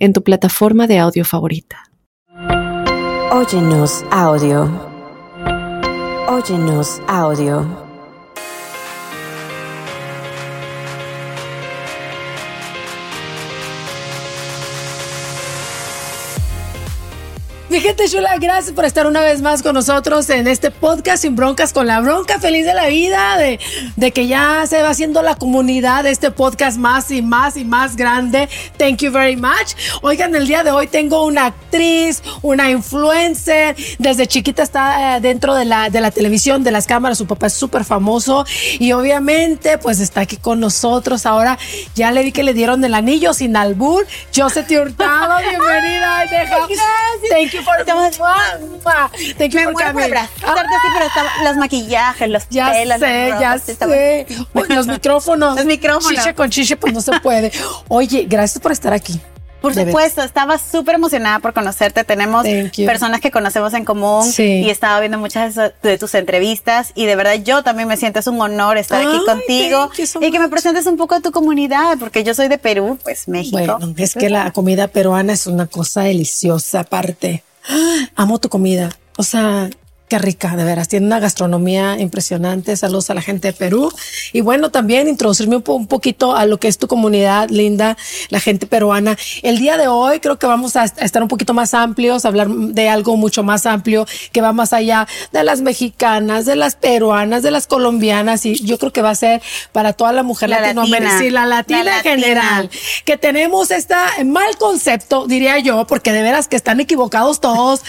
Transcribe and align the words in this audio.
en 0.00 0.12
tu 0.12 0.22
plataforma 0.22 0.86
de 0.86 0.98
audio 0.98 1.24
favorita. 1.24 1.76
Óyenos 3.30 4.02
audio. 4.10 4.68
Óyenos 6.28 7.00
audio. 7.06 7.79
Mi 17.70 17.80
gente 17.80 18.08
chula, 18.08 18.36
gracias 18.40 18.74
por 18.74 18.84
estar 18.84 19.06
una 19.06 19.20
vez 19.20 19.42
más 19.42 19.62
con 19.62 19.74
nosotros 19.74 20.28
en 20.28 20.48
este 20.48 20.72
podcast 20.72 21.22
Sin 21.22 21.36
Broncas 21.36 21.72
con 21.72 21.86
la 21.86 22.00
Bronca. 22.00 22.40
Feliz 22.40 22.66
de 22.66 22.74
la 22.74 22.88
vida, 22.88 23.36
de, 23.36 23.60
de 23.94 24.10
que 24.10 24.26
ya 24.26 24.66
se 24.66 24.82
va 24.82 24.88
haciendo 24.88 25.22
la 25.22 25.36
comunidad 25.36 26.02
de 26.02 26.10
este 26.10 26.32
podcast 26.32 26.78
más 26.78 27.12
y 27.12 27.22
más 27.22 27.56
y 27.56 27.64
más 27.64 27.94
grande. 27.94 28.48
Thank 28.76 29.02
you 29.02 29.12
very 29.12 29.36
much. 29.36 29.76
Oigan, 30.02 30.34
el 30.34 30.48
día 30.48 30.64
de 30.64 30.72
hoy 30.72 30.88
tengo 30.88 31.24
una 31.24 31.46
actriz, 31.46 32.24
una 32.42 32.68
influencer. 32.70 33.76
Desde 34.00 34.26
chiquita 34.26 34.64
está 34.64 35.18
eh, 35.18 35.20
dentro 35.20 35.54
de 35.54 35.64
la, 35.64 35.90
de 35.90 36.00
la 36.00 36.10
televisión, 36.10 36.64
de 36.64 36.72
las 36.72 36.88
cámaras. 36.88 37.18
Su 37.18 37.28
papá 37.28 37.46
es 37.46 37.52
súper 37.52 37.84
famoso 37.84 38.44
y 38.80 38.90
obviamente 38.90 39.78
pues 39.78 40.00
está 40.00 40.22
aquí 40.22 40.38
con 40.38 40.58
nosotros. 40.58 41.24
Ahora 41.24 41.56
ya 41.94 42.10
le 42.10 42.24
vi 42.24 42.32
que 42.32 42.42
le 42.42 42.52
dieron 42.52 42.84
el 42.84 42.94
anillo 42.94 43.32
sin 43.32 43.54
albur. 43.54 44.08
José 44.34 44.64
Hurtado, 44.76 45.38
bienvenida. 45.48 46.24
Gracias. 46.28 46.80
Thank 47.30 47.52
you 47.52 47.59
por 47.64 47.80
Estamos- 47.80 48.16
Thank 49.38 49.52
you 49.52 49.58
Me 49.60 49.64
for 49.64 49.72
muero 49.72 49.92
por 49.92 50.02
coming. 50.02 50.16
abrazarte 50.16 50.60
así, 50.60 50.88
pero 50.94 51.06
estaba- 51.06 51.30
los 51.44 51.56
maquillajes, 51.56 52.28
los 52.28 52.48
Ya 52.50 52.70
pelos, 52.70 52.98
sé, 52.98 53.28
las 53.30 53.40
ya 53.40 53.58
sé. 53.58 54.26
Los 54.70 54.86
micrófonos. 54.86 55.56
Los 55.56 55.64
micrófonos. 55.66 56.18
Chiche 56.22 56.34
con 56.34 56.50
chiche, 56.50 56.76
pues 56.76 56.92
no 56.92 57.00
se 57.00 57.18
puede. 57.20 57.50
Oye, 57.88 58.26
gracias 58.28 58.60
por 58.62 58.72
estar 58.72 58.92
aquí. 58.92 59.20
Por 59.60 59.74
De 59.74 59.84
supuesto, 59.84 60.22
estaba 60.22 60.56
súper 60.56 60.94
emocionada 60.94 61.38
por 61.40 61.52
conocerte. 61.52 62.02
Tenemos 62.02 62.46
you. 62.46 62.86
personas 62.86 63.20
que 63.20 63.30
conocemos 63.30 63.74
en 63.74 63.84
común 63.84 64.24
Sí. 64.24 64.62
y 64.64 64.70
estaba 64.70 64.98
viendo 65.00 65.18
muchas 65.18 65.54
de, 65.82 65.98
tus 65.98 66.14
entrevistas 66.14 66.92
y 66.94 67.04
de 67.04 67.14
verdad 67.14 67.34
yo 67.34 67.62
también 67.62 67.86
me 67.86 67.98
siento 67.98 68.20
es 68.20 68.26
un 68.26 68.40
honor 68.40 68.78
estar 68.78 69.02
aquí 69.06 69.18
contigo 69.26 69.90
you 69.98 70.06
so 70.06 70.18
y 70.22 70.30
que 70.30 70.38
me 70.38 70.48
presentes 70.48 70.86
un 70.86 70.96
poco 70.96 71.16
a 71.16 71.20
tu 71.20 71.30
comunidad 71.30 71.98
porque 71.98 72.24
yo 72.24 72.32
soy 72.32 72.48
de 72.48 72.56
Perú, 72.56 72.98
pues 73.02 73.28
México. 73.28 73.58
Bueno, 73.58 73.78
es 73.98 74.14
que 74.14 74.30
la 74.30 74.50
comida 74.50 74.88
peruana 74.88 75.34
es 75.34 75.46
una 75.46 75.66
cosa 75.66 76.02
deliciosa 76.04 76.80
aparte. 76.80 77.44
Amo 78.16 78.38
tu 78.38 78.48
comida. 78.48 78.90
O 79.16 79.22
sea, 79.22 79.70
qué 80.10 80.18
rica, 80.18 80.56
de 80.56 80.64
veras. 80.64 80.88
Tiene 80.88 81.06
una 81.06 81.20
gastronomía 81.20 81.96
impresionante. 82.00 82.76
Saludos 82.76 83.10
a 83.10 83.14
la 83.14 83.22
gente 83.22 83.46
de 83.48 83.52
Perú. 83.54 83.92
Y 84.32 84.40
bueno, 84.40 84.70
también 84.70 85.06
introducirme 85.06 85.54
un, 85.56 85.62
po- 85.62 85.74
un 85.74 85.86
poquito 85.86 86.34
a 86.36 86.46
lo 86.46 86.58
que 86.58 86.66
es 86.66 86.78
tu 86.78 86.88
comunidad 86.88 87.48
linda, 87.48 87.96
la 88.28 88.40
gente 88.40 88.66
peruana. 88.66 89.16
El 89.42 89.58
día 89.58 89.76
de 89.78 89.86
hoy 89.86 90.18
creo 90.18 90.36
que 90.36 90.48
vamos 90.48 90.74
a, 90.74 90.82
estar 90.84 91.22
un 91.22 91.28
poquito 91.28 91.54
más 91.54 91.74
amplios, 91.74 92.24
hablar 92.24 92.48
de 92.48 92.88
algo 92.88 93.16
mucho 93.16 93.44
más 93.44 93.66
amplio 93.66 94.04
que 94.32 94.40
va 94.40 94.52
más 94.52 94.72
allá 94.72 95.06
de 95.32 95.44
las 95.44 95.60
mexicanas, 95.60 96.44
de 96.44 96.56
las 96.56 96.74
peruanas, 96.74 97.44
de 97.44 97.52
las 97.52 97.68
colombianas. 97.68 98.44
Y 98.46 98.56
yo 98.64 98.78
creo 98.78 98.92
que 98.92 99.02
va 99.02 99.10
a 99.10 99.14
ser 99.14 99.40
para 99.70 99.92
toda 99.92 100.12
la 100.12 100.24
mujer 100.24 100.50
La 100.50 100.60
latinoamericana. 100.60 101.18
Sí, 101.20 101.30
la 101.30 101.46
latina 101.46 101.84
La 101.84 101.98
en 101.98 102.02
general 102.02 102.62
latina. 102.64 102.82
que 103.04 103.16
tenemos 103.16 103.70
este 103.70 103.94
mal 104.24 104.56
concepto, 104.58 105.28
diría 105.28 105.60
yo, 105.60 105.86
porque 105.86 106.10
de 106.12 106.22
veras 106.22 106.48
que 106.48 106.56
están 106.56 106.80
equivocados 106.80 107.38
todos, 107.40 107.82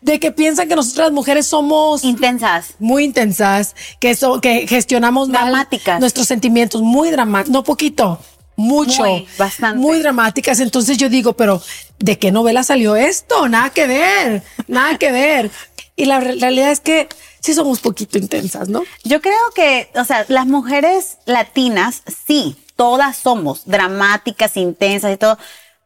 de 0.00 0.18
que 0.18 0.32
piensan 0.32 0.66
que 0.66 0.74
nosotras 0.74 1.08
las 1.08 1.12
mujeres 1.12 1.46
somos 1.46 1.57
Intensas. 2.04 2.74
muy 2.78 3.04
intensas, 3.04 3.74
que, 4.00 4.14
so- 4.14 4.40
que 4.40 4.66
gestionamos 4.66 5.28
mal 5.28 5.44
Dramáticas. 5.46 6.00
nuestros 6.00 6.26
sentimientos, 6.26 6.82
muy 6.82 7.10
dramáticas, 7.10 7.52
no 7.52 7.62
poquito, 7.64 8.18
mucho, 8.56 9.04
Muy, 9.04 9.28
bastante. 9.38 9.78
muy 9.78 10.00
dramáticas. 10.00 10.58
Entonces 10.60 10.98
yo 10.98 11.08
digo, 11.08 11.34
pero 11.34 11.62
¿de 11.98 12.18
qué 12.18 12.32
novela 12.32 12.62
salió 12.64 12.96
esto? 12.96 13.48
Nada 13.48 13.70
que 13.70 13.86
ver, 13.86 14.42
nada 14.66 14.98
que 14.98 15.12
ver. 15.12 15.50
Y 15.96 16.04
la 16.06 16.20
re- 16.20 16.34
realidad 16.36 16.70
es 16.70 16.80
que 16.80 17.08
sí 17.40 17.54
somos 17.54 17.80
poquito 17.80 18.18
intensas, 18.18 18.68
¿no? 18.68 18.82
Yo 19.04 19.20
creo 19.20 19.38
que, 19.54 19.90
o 19.94 20.04
sea, 20.04 20.24
las 20.28 20.46
mujeres 20.46 21.18
latinas, 21.24 22.02
sí, 22.26 22.56
todas 22.76 23.16
somos 23.16 23.62
dramáticas, 23.64 24.56
intensas 24.56 25.12
y 25.14 25.16
todo, 25.16 25.38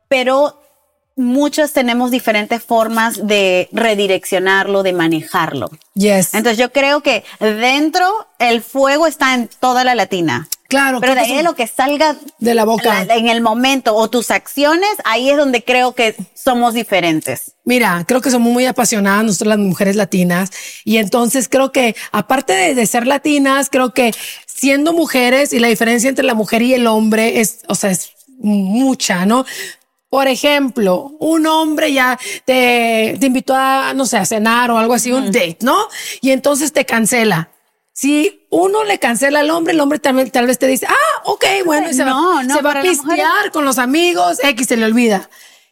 pero 0.08 0.61
muchos 1.16 1.72
tenemos 1.72 2.10
diferentes 2.10 2.62
formas 2.62 3.26
de 3.26 3.68
redireccionarlo, 3.72 4.82
de 4.82 4.92
manejarlo. 4.92 5.70
Yes. 5.94 6.34
Entonces 6.34 6.58
yo 6.58 6.72
creo 6.72 7.02
que 7.02 7.24
dentro 7.40 8.28
el 8.38 8.62
fuego 8.62 9.06
está 9.06 9.34
en 9.34 9.48
toda 9.60 9.84
la 9.84 9.94
latina. 9.94 10.48
claro. 10.68 11.00
Pero 11.00 11.14
de 11.14 11.20
ahí 11.20 11.36
de 11.36 11.42
lo 11.42 11.54
que 11.54 11.66
salga 11.66 12.16
De 12.38 12.54
la 12.54 12.64
boca. 12.64 13.02
en 13.02 13.28
el 13.28 13.42
momento 13.42 13.94
o 13.94 14.08
tus 14.08 14.30
acciones, 14.30 14.90
ahí 15.04 15.28
es 15.28 15.36
donde 15.36 15.62
creo 15.62 15.94
que 15.94 16.16
somos 16.34 16.72
diferentes. 16.74 17.52
Mira, 17.64 18.04
creo 18.08 18.20
que 18.20 18.30
somos 18.30 18.52
muy 18.52 18.64
apasionadas 18.66 19.24
nosotros 19.24 19.48
las 19.48 19.58
mujeres 19.58 19.96
latinas 19.96 20.50
y 20.84 20.96
entonces 20.96 21.48
creo 21.48 21.72
que 21.72 21.94
aparte 22.10 22.54
de, 22.54 22.74
de 22.74 22.86
ser 22.86 23.06
latinas, 23.06 23.68
creo 23.70 23.92
que 23.92 24.12
siendo 24.46 24.92
mujeres 24.92 25.52
y 25.52 25.58
la 25.58 25.68
diferencia 25.68 26.08
entre 26.08 26.24
la 26.24 26.34
mujer 26.34 26.62
y 26.62 26.72
el 26.74 26.86
hombre 26.86 27.40
es, 27.40 27.58
o 27.68 27.74
sea, 27.74 27.90
es 27.90 28.12
mucha, 28.38 29.26
¿no? 29.26 29.44
Por 30.12 30.28
ejemplo, 30.28 31.12
un 31.20 31.46
hombre 31.46 31.90
ya 31.90 32.18
te, 32.44 33.16
te 33.18 33.26
invitó 33.26 33.54
a, 33.56 33.94
no 33.94 34.04
sé, 34.04 34.18
a 34.18 34.26
cenar 34.26 34.70
o 34.70 34.76
algo 34.76 34.92
así, 34.92 35.10
un 35.10 35.32
date, 35.32 35.56
¿no? 35.62 35.88
Y 36.20 36.32
entonces 36.32 36.70
te 36.74 36.84
cancela. 36.84 37.48
Si 37.94 38.44
uno 38.50 38.84
le 38.84 38.98
cancela 38.98 39.40
al 39.40 39.48
hombre, 39.48 39.72
el 39.72 39.80
hombre 39.80 39.98
también 40.00 40.30
tal 40.30 40.46
vez 40.46 40.58
te 40.58 40.66
dice, 40.66 40.84
ah, 40.86 41.22
ok, 41.24 41.44
bueno, 41.64 41.88
y 41.88 41.94
se 41.94 42.04
No, 42.04 42.34
va, 42.34 42.42
no, 42.42 42.56
se 42.56 42.60
va 42.60 42.72
a 42.72 42.82
pistear 42.82 43.50
con 43.52 43.64
los 43.64 43.78
amigos, 43.78 44.36
X 44.44 44.66
se 44.66 44.76
le 44.76 44.84
olvida. 44.84 45.30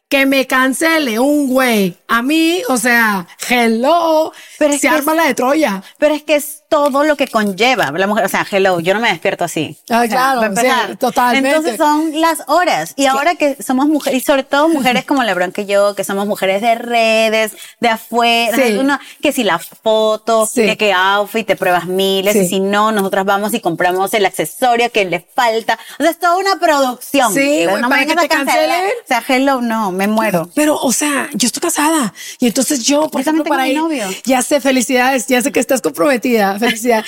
Que 0.09 0.25
me 0.25 0.47
cancele 0.47 1.19
un 1.19 1.47
güey 1.51 1.99
a 2.09 2.23
mí, 2.23 2.63
o 2.71 2.79
sea, 2.79 3.27
hello, 3.47 4.33
Pero 4.59 4.79
se 4.79 4.89
arma 4.89 5.13
es- 5.13 5.17
la 5.19 5.27
de 5.27 5.35
Troya. 5.35 5.83
Pero 5.99 6.15
es 6.15 6.23
que 6.23 6.37
es 6.37 6.60
todo 6.71 7.03
lo 7.05 7.17
que 7.17 7.27
conlleva 7.27 7.91
la 7.91 8.07
mujer. 8.07 8.25
O 8.25 8.29
sea, 8.29 8.47
hello, 8.51 8.79
yo 8.81 8.95
no 8.95 9.01
me 9.01 9.09
despierto 9.11 9.45
así. 9.45 9.77
Ah, 9.91 9.99
O 9.99 10.01
sea, 10.01 10.09
claro, 10.09 10.55
sí, 10.91 10.97
totalmente. 10.99 11.49
Entonces 11.49 11.77
son 11.77 12.19
las 12.21 12.45
horas. 12.47 12.95
Y 12.97 13.07
ahora 13.07 13.35
que 13.35 13.57
somos 13.63 13.89
mujeres, 13.89 14.23
y 14.23 14.25
sobre 14.25 14.45
todo 14.45 14.69
mujeres 14.69 15.05
como 15.05 15.23
Lebron 15.25 15.51
que 15.51 15.67
yo, 15.67 15.95
que 15.97 16.05
somos 16.05 16.27
mujeres 16.29 16.63
de 16.63 16.77
redes, 16.77 17.53
de 17.81 17.89
afuera, 17.89 18.57
Sí. 18.57 18.81
que 19.21 19.33
si 19.33 19.43
la 19.43 19.59
foto, 19.59 20.47
Sí. 20.47 20.63
que 20.65 20.77
qué 20.77 20.93
outfit, 20.93 21.45
te 21.47 21.57
pruebas 21.57 21.87
miles, 21.87 22.37
y 22.37 22.47
si 22.49 22.61
no, 22.61 22.93
nosotras 22.93 23.25
vamos 23.25 23.53
y 23.53 23.61
compramos 23.61 24.15
el 24.15 24.25
accesorio 24.25 24.91
que 24.93 25.05
le 25.05 25.21
falta. 25.35 25.77
O 25.99 26.03
sea, 26.05 26.13
es 26.13 26.19
toda 26.21 26.37
una 26.37 26.57
producción. 26.61 27.35
Sí, 27.35 27.67
güey, 27.67 27.83
no 27.83 27.89
para 27.89 28.07
que 28.07 28.15
te 28.15 28.29
cancelen. 28.29 28.85
O 29.05 29.07
sea, 29.09 29.25
hello, 29.27 29.61
no, 29.61 29.91
me 29.91 30.07
muero. 30.07 30.49
Pero, 30.55 30.77
o 30.77 30.93
sea, 30.93 31.29
yo 31.35 31.47
estoy 31.47 31.61
casada 31.63 32.15
y 32.39 32.47
entonces 32.47 32.85
yo, 32.85 33.09
por 33.09 33.15
Yo 33.15 33.19
ejemplo, 33.23 33.43
para 33.45 33.65
mi 33.65 33.75
novio. 33.75 34.05
ya 34.25 34.41
sé, 34.43 34.61
felicidades, 34.61 35.27
ya 35.27 35.43
sé 35.43 35.51
que 35.51 35.59
estás 35.59 35.81
comprometida, 35.81 36.60
No, 36.61 36.67
no, 36.77 37.01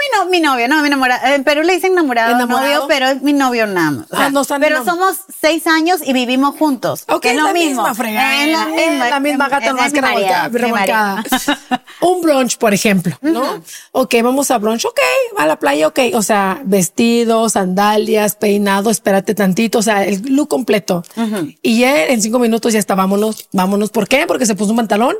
mi, 0.00 0.06
no, 0.18 0.30
mi 0.30 0.40
novio, 0.40 0.68
no, 0.68 0.80
mi 0.80 0.86
enamorado. 0.88 1.26
En 1.26 1.44
Perú 1.44 1.62
le 1.62 1.74
dicen 1.74 1.92
enamorado, 1.92 2.34
¿Enamorado? 2.34 2.66
novio, 2.74 2.86
pero 2.88 3.08
es 3.08 3.22
mi 3.22 3.32
novio 3.32 3.66
nada 3.66 3.90
más. 3.90 4.06
O 4.10 4.16
Ah, 4.16 4.30
no 4.30 4.42
pero 4.60 4.84
somos 4.84 5.16
seis 5.40 5.66
años 5.66 6.00
y 6.04 6.12
vivimos 6.12 6.56
juntos. 6.56 7.04
Ok, 7.08 7.22
que 7.22 7.28
es 7.30 7.34
es 7.34 7.40
lo 7.40 7.46
la 7.48 7.52
mismo. 7.52 7.82
misma 7.82 7.94
fregada, 7.94 8.42
Es 8.44 8.52
la 8.52 8.66
misma, 8.66 9.08
la 9.08 9.20
misma 9.20 9.48
gata 9.48 9.66
es 9.66 9.72
más 9.74 9.92
que 9.92 10.00
Un 12.00 12.20
brunch, 12.20 12.58
por 12.58 12.74
ejemplo, 12.74 13.16
¿no? 13.22 13.62
Ok, 13.92 14.14
vamos 14.22 14.50
a 14.50 14.58
brunch, 14.58 14.84
ok, 14.84 15.00
a 15.38 15.46
la 15.46 15.58
playa, 15.58 15.88
ok. 15.88 15.98
O 16.14 16.22
sea, 16.22 16.60
vestido, 16.64 17.48
sandalias, 17.48 18.34
peinado, 18.36 18.90
espérate 18.90 19.34
tantito, 19.34 19.78
o 19.78 19.82
sea, 19.82 20.04
el 20.04 20.20
look 20.34 20.48
completo. 20.48 21.02
Y 21.62 21.78
ya 21.80 22.06
en 22.06 22.20
cinco 22.20 22.38
minutos 22.38 22.72
ya 22.72 22.78
está, 22.78 22.94
vámonos, 22.94 23.48
vámonos. 23.52 23.90
¿Por 23.90 24.08
qué? 24.08 24.26
Porque 24.26 24.46
se 24.46 24.54
puso 24.54 24.70
un 24.72 24.76
pantalón, 24.76 25.16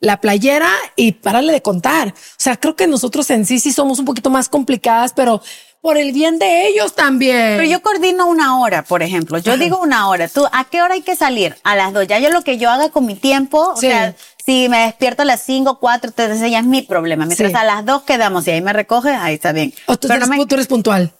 la 0.00 0.20
playera 0.20 0.70
y 0.96 1.12
párale 1.12 1.52
de 1.52 1.62
contar. 1.62 2.08
O 2.08 2.12
sea, 2.38 2.56
creo 2.56 2.74
que 2.76 2.86
nosotros 2.86 3.30
en 3.30 3.46
sí 3.46 3.60
sí 3.60 3.72
somos 3.72 3.98
un 3.98 4.04
poquito 4.04 4.30
más 4.30 4.48
complicadas, 4.48 5.12
pero 5.14 5.40
por 5.80 5.98
el 5.98 6.10
bien 6.10 6.40
de 6.40 6.66
ellos 6.66 6.94
también. 6.96 7.54
Pero 7.56 7.64
yo 7.64 7.80
coordino 7.80 8.26
una 8.26 8.58
hora, 8.58 8.82
por 8.82 9.04
ejemplo. 9.04 9.38
Yo 9.38 9.56
digo 9.56 9.78
una 9.80 10.08
hora. 10.08 10.26
¿Tú 10.26 10.44
a 10.50 10.64
qué 10.64 10.82
hora 10.82 10.94
hay 10.94 11.02
que 11.02 11.14
salir? 11.14 11.56
A 11.62 11.76
las 11.76 11.92
dos. 11.92 12.08
Ya 12.08 12.18
yo 12.18 12.30
lo 12.30 12.42
que 12.42 12.58
yo 12.58 12.70
haga 12.70 12.88
con 12.90 13.06
mi 13.06 13.14
tiempo, 13.14 13.58
o 13.72 13.76
Sí. 13.76 13.86
sea, 13.86 14.16
si 14.46 14.68
me 14.70 14.84
despierto 14.86 15.22
a 15.22 15.24
las 15.26 15.42
cinco, 15.42 15.78
cuatro, 15.78 16.12
te 16.12 16.26
ya 16.50 16.60
es 16.60 16.64
mi 16.64 16.80
problema. 16.82 17.26
Mientras 17.26 17.50
Sí. 17.50 17.56
a 17.56 17.64
las 17.64 17.84
dos 17.84 18.02
quedamos 18.04 18.46
y 18.46 18.52
ahí 18.52 18.60
me 18.62 18.72
recoges, 18.72 19.14
ahí 19.18 19.34
está 19.34 19.52
bien. 19.52 19.74
O 19.86 19.96
tú, 19.98 20.08
Pero 20.08 20.18
eres, 20.18 20.28
no 20.30 20.36
me- 20.36 20.46
tú 20.46 20.54
eres 20.54 20.66
puntual. 20.68 21.12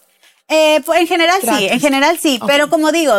Eh, 0.49 0.81
pues 0.87 1.01
en 1.01 1.09
general 1.09 1.41
sí, 1.43 1.67
en 1.69 1.81
general 1.81 2.21
sí, 2.23 2.39
pero 2.47 2.71
como 2.71 2.93
digo, 2.93 3.15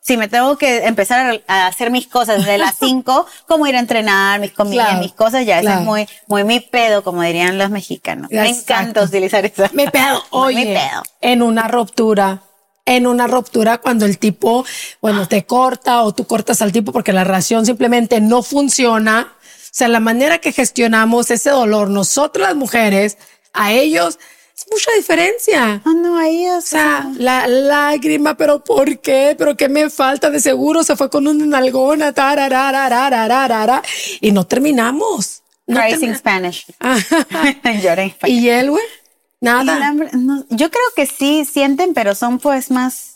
si 0.00 0.16
me 0.16 0.26
tengo 0.26 0.58
que 0.58 0.78
empezar 0.78 1.40
a 1.46 1.68
hacer 1.68 1.92
mis 1.92 2.08
cosas 2.08 2.38
desde 2.38 2.58
las 2.58 2.76
5, 2.80 3.24
como 3.46 3.68
ir 3.68 3.76
a 3.76 3.78
entrenar, 3.78 4.40
mis 4.40 4.50
comidas, 4.50 4.86
Claro, 4.88 5.00
mis 5.02 5.12
cosas, 5.12 5.46
ya 5.46 5.60
eso 5.60 5.70
es 5.70 5.80
muy, 5.82 6.08
muy 6.26 6.42
mi 6.42 6.58
pedo, 6.58 7.04
como 7.04 7.22
dirían 7.22 7.56
los 7.56 7.70
mexicanos. 7.70 8.32
Me 8.32 8.48
encanta 8.48 9.04
utilizar 9.04 9.46
eso. 9.46 9.62
Me 9.74 9.88
pedo. 9.92 10.24
Oye, 10.30 10.56
mi 10.56 10.64
pedo. 10.74 11.04
en 11.20 11.42
una 11.42 11.68
ruptura, 11.68 12.42
en 12.84 13.06
una 13.06 13.28
ruptura 13.28 13.78
cuando 13.78 14.04
el 14.04 14.18
tipo, 14.18 14.64
bueno, 15.00 15.28
te 15.28 15.44
corta 15.46 16.02
o 16.02 16.12
tú 16.12 16.26
cortas 16.26 16.62
al 16.62 16.72
tipo 16.72 16.90
porque 16.90 17.12
la 17.12 17.22
relación 17.22 17.64
simplemente 17.64 18.20
no 18.20 18.42
funciona. 18.42 19.32
O 19.72 19.74
sea, 19.74 19.88
la 19.88 20.00
manera 20.00 20.38
que 20.38 20.52
gestionamos 20.52 21.30
ese 21.30 21.48
dolor, 21.48 21.88
nosotras 21.88 22.48
las 22.48 22.56
mujeres, 22.56 23.16
a 23.54 23.72
ellos, 23.72 24.18
es 24.54 24.66
mucha 24.70 24.90
diferencia. 24.94 25.80
Ah, 25.82 25.92
no, 25.96 26.18
ahí 26.18 26.46
O 26.50 26.60
sea, 26.60 27.10
la 27.16 27.46
lágrima, 27.48 28.36
pero 28.36 28.62
¿por 28.62 28.98
qué? 29.00 29.34
¿Pero 29.38 29.56
qué 29.56 29.70
me 29.70 29.88
falta? 29.88 30.28
De 30.28 30.40
seguro 30.40 30.82
se 30.84 30.94
fue 30.94 31.08
con 31.08 31.26
una 31.26 31.46
nalgona, 31.46 32.12
tarararararararara, 32.12 33.82
y 34.20 34.30
no 34.32 34.46
terminamos. 34.46 35.42
No 35.66 35.80
termina- 35.80 36.18
Spanish. 36.18 36.66
Español. 37.46 38.12
¿Y 38.26 38.48
él, 38.50 38.70
güey? 38.70 38.84
El 38.84 39.46
Nada. 39.46 39.88
hambre, 39.88 40.10
no, 40.12 40.44
yo 40.50 40.70
creo 40.70 40.84
que 40.94 41.06
sí 41.06 41.44
sienten, 41.50 41.94
pero 41.94 42.14
son 42.14 42.38
pues 42.38 42.70
más. 42.70 43.11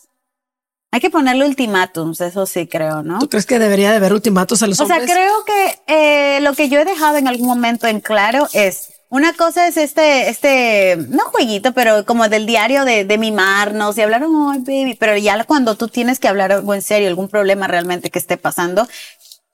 Hay 0.96 1.00
que 1.00 1.10
ponerle 1.10 1.44
ultimátums, 1.44 2.22
eso 2.22 2.46
sí 2.46 2.66
creo, 2.66 3.02
¿no? 3.02 3.19
¿Tú 3.19 3.28
crees 3.28 3.44
que 3.44 3.58
debería 3.58 3.90
de 3.90 3.96
haber 3.96 4.14
ultimatos 4.14 4.62
a 4.62 4.66
los 4.66 4.81
O 4.81 4.87
sea, 4.87 4.96
hombres? 4.96 5.12
creo 5.14 5.44
que 5.44 5.78
eh, 5.88 6.40
lo 6.40 6.54
que 6.54 6.70
yo 6.70 6.81
he 6.81 6.87
dejado 6.87 7.19
en 7.19 7.28
algún 7.28 7.48
momento 7.48 7.87
en 7.87 8.00
claro 8.00 8.48
es 8.54 8.94
una 9.10 9.34
cosa 9.34 9.69
es 9.69 9.76
este, 9.76 10.31
este, 10.31 10.96
no 11.10 11.25
jueguito, 11.25 11.72
pero 11.72 12.06
como 12.06 12.31
del 12.31 12.46
diario 12.46 12.87
de, 12.87 13.04
de 13.04 13.19
mimarnos 13.19 13.98
y 13.98 14.00
hablar, 14.00 14.22
ay, 14.22 14.60
baby, 14.60 14.96
pero 14.98 15.19
ya 15.19 15.44
cuando 15.44 15.75
tú 15.75 15.88
tienes 15.88 16.19
que 16.19 16.28
hablar 16.28 16.50
algo 16.50 16.72
en 16.72 16.81
serio, 16.81 17.08
algún 17.08 17.28
problema 17.28 17.66
realmente 17.69 18.08
que 18.08 18.19
esté 18.19 18.38
pasando, 18.38 18.88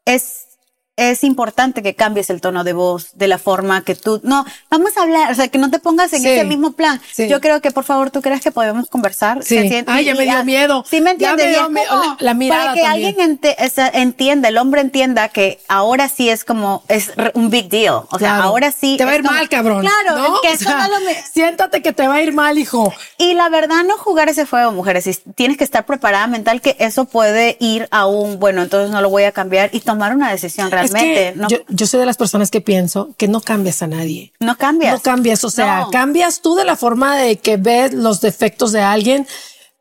es, 0.04 0.51
es 0.96 1.24
importante 1.24 1.82
que 1.82 1.94
cambies 1.94 2.28
el 2.28 2.40
tono 2.42 2.64
de 2.64 2.74
voz, 2.74 3.10
de 3.14 3.26
la 3.26 3.38
forma 3.38 3.82
que 3.82 3.94
tú, 3.94 4.20
no, 4.24 4.44
vamos 4.70 4.96
a 4.98 5.02
hablar, 5.02 5.32
o 5.32 5.34
sea, 5.34 5.48
que 5.48 5.56
no 5.58 5.70
te 5.70 5.78
pongas 5.78 6.12
en 6.12 6.20
Sí. 6.20 6.28
ese 6.28 6.44
mismo 6.44 6.72
plan. 6.72 7.00
Sí. 7.12 7.28
Yo 7.28 7.40
creo 7.40 7.62
que 7.62 7.70
por 7.70 7.84
favor 7.84 8.10
tú 8.10 8.20
creas 8.20 8.42
que 8.42 8.50
podemos 8.52 8.88
conversar. 8.90 9.42
Sí. 9.42 9.56
Ay, 9.86 10.04
ya 10.04 10.14
me 10.14 10.24
dio 10.24 10.44
miedo. 10.44 10.84
Sí, 10.88 11.00
me 11.00 11.16
Ya 11.16 11.30
entiendes. 11.32 11.46
me 11.46 11.52
dio 11.52 11.68
miedo. 11.70 12.02
La- 12.02 12.16
la 12.20 12.34
mirada 12.34 12.62
Para 12.64 12.74
que 12.74 12.82
también. 12.82 13.08
alguien 13.08 13.38
ente- 13.40 13.56
entienda, 13.94 14.48
el 14.48 14.58
hombre 14.58 14.82
entienda 14.82 15.28
que 15.30 15.60
ahora 15.68 16.08
sí 16.08 16.28
es 16.28 16.44
como, 16.44 16.82
es 16.88 17.10
un 17.34 17.48
big 17.48 17.68
deal. 17.70 18.02
O 18.10 18.18
sea, 18.18 18.34
Claro. 18.34 18.42
ahora 18.44 18.70
sí. 18.70 18.96
Te 18.98 19.04
va 19.06 19.12
a 19.12 19.16
ir 19.16 19.22
como- 19.22 19.34
mal, 19.34 19.48
cabrón. 19.48 19.80
Claro, 19.80 20.18
¿no? 20.18 20.40
que 20.42 20.50
O 20.52 20.56
sea, 20.58 20.86
no 20.88 20.98
lo 20.98 21.04
me- 21.06 21.22
Siéntate 21.22 21.80
que 21.82 21.92
te 21.92 22.06
va 22.06 22.16
a 22.16 22.22
ir 22.22 22.32
mal, 22.34 22.58
hijo. 22.58 22.92
Y 23.16 23.32
la 23.34 23.48
verdad, 23.48 23.82
no 23.86 23.96
jugar 23.96 24.28
ese 24.28 24.44
fuego, 24.44 24.72
mujeres. 24.72 25.22
Tienes 25.34 25.56
que 25.56 25.64
estar 25.64 25.86
preparada 25.86 26.26
mental 26.26 26.60
que 26.60 26.76
eso 26.78 27.06
puede 27.06 27.56
ir 27.60 27.88
a 27.90 28.06
un, 28.06 28.38
bueno, 28.38 28.62
entonces 28.62 28.90
no 28.90 29.00
lo 29.00 29.08
voy 29.08 29.24
a 29.24 29.32
cambiar 29.32 29.70
y 29.72 29.80
tomar 29.80 30.14
una 30.14 30.30
decisión 30.30 30.70
realmente. 30.90 31.28
Es 31.28 31.32
que 31.34 31.38
no, 31.38 31.48
yo, 31.48 31.58
yo 31.68 31.86
soy 31.86 32.00
de 32.00 32.06
las 32.06 32.16
personas 32.16 32.50
que 32.50 32.60
pienso 32.60 33.10
que 33.16 33.28
no 33.28 33.40
cambias 33.40 33.82
a 33.82 33.86
nadie. 33.86 34.32
no 34.40 34.56
cambias. 34.58 34.94
No 34.94 35.00
cambias, 35.00 35.44
o 35.44 35.50
sea, 35.50 35.80
No. 35.80 35.90
cambias 35.90 36.40
tú 36.40 36.54
de 36.54 36.64
la 36.64 36.76
forma 36.76 37.16
de 37.16 37.36
que 37.38 37.56
ves 37.56 37.92
los 37.94 38.20
defectos 38.20 38.72
de 38.72 38.80
alguien, 38.80 39.26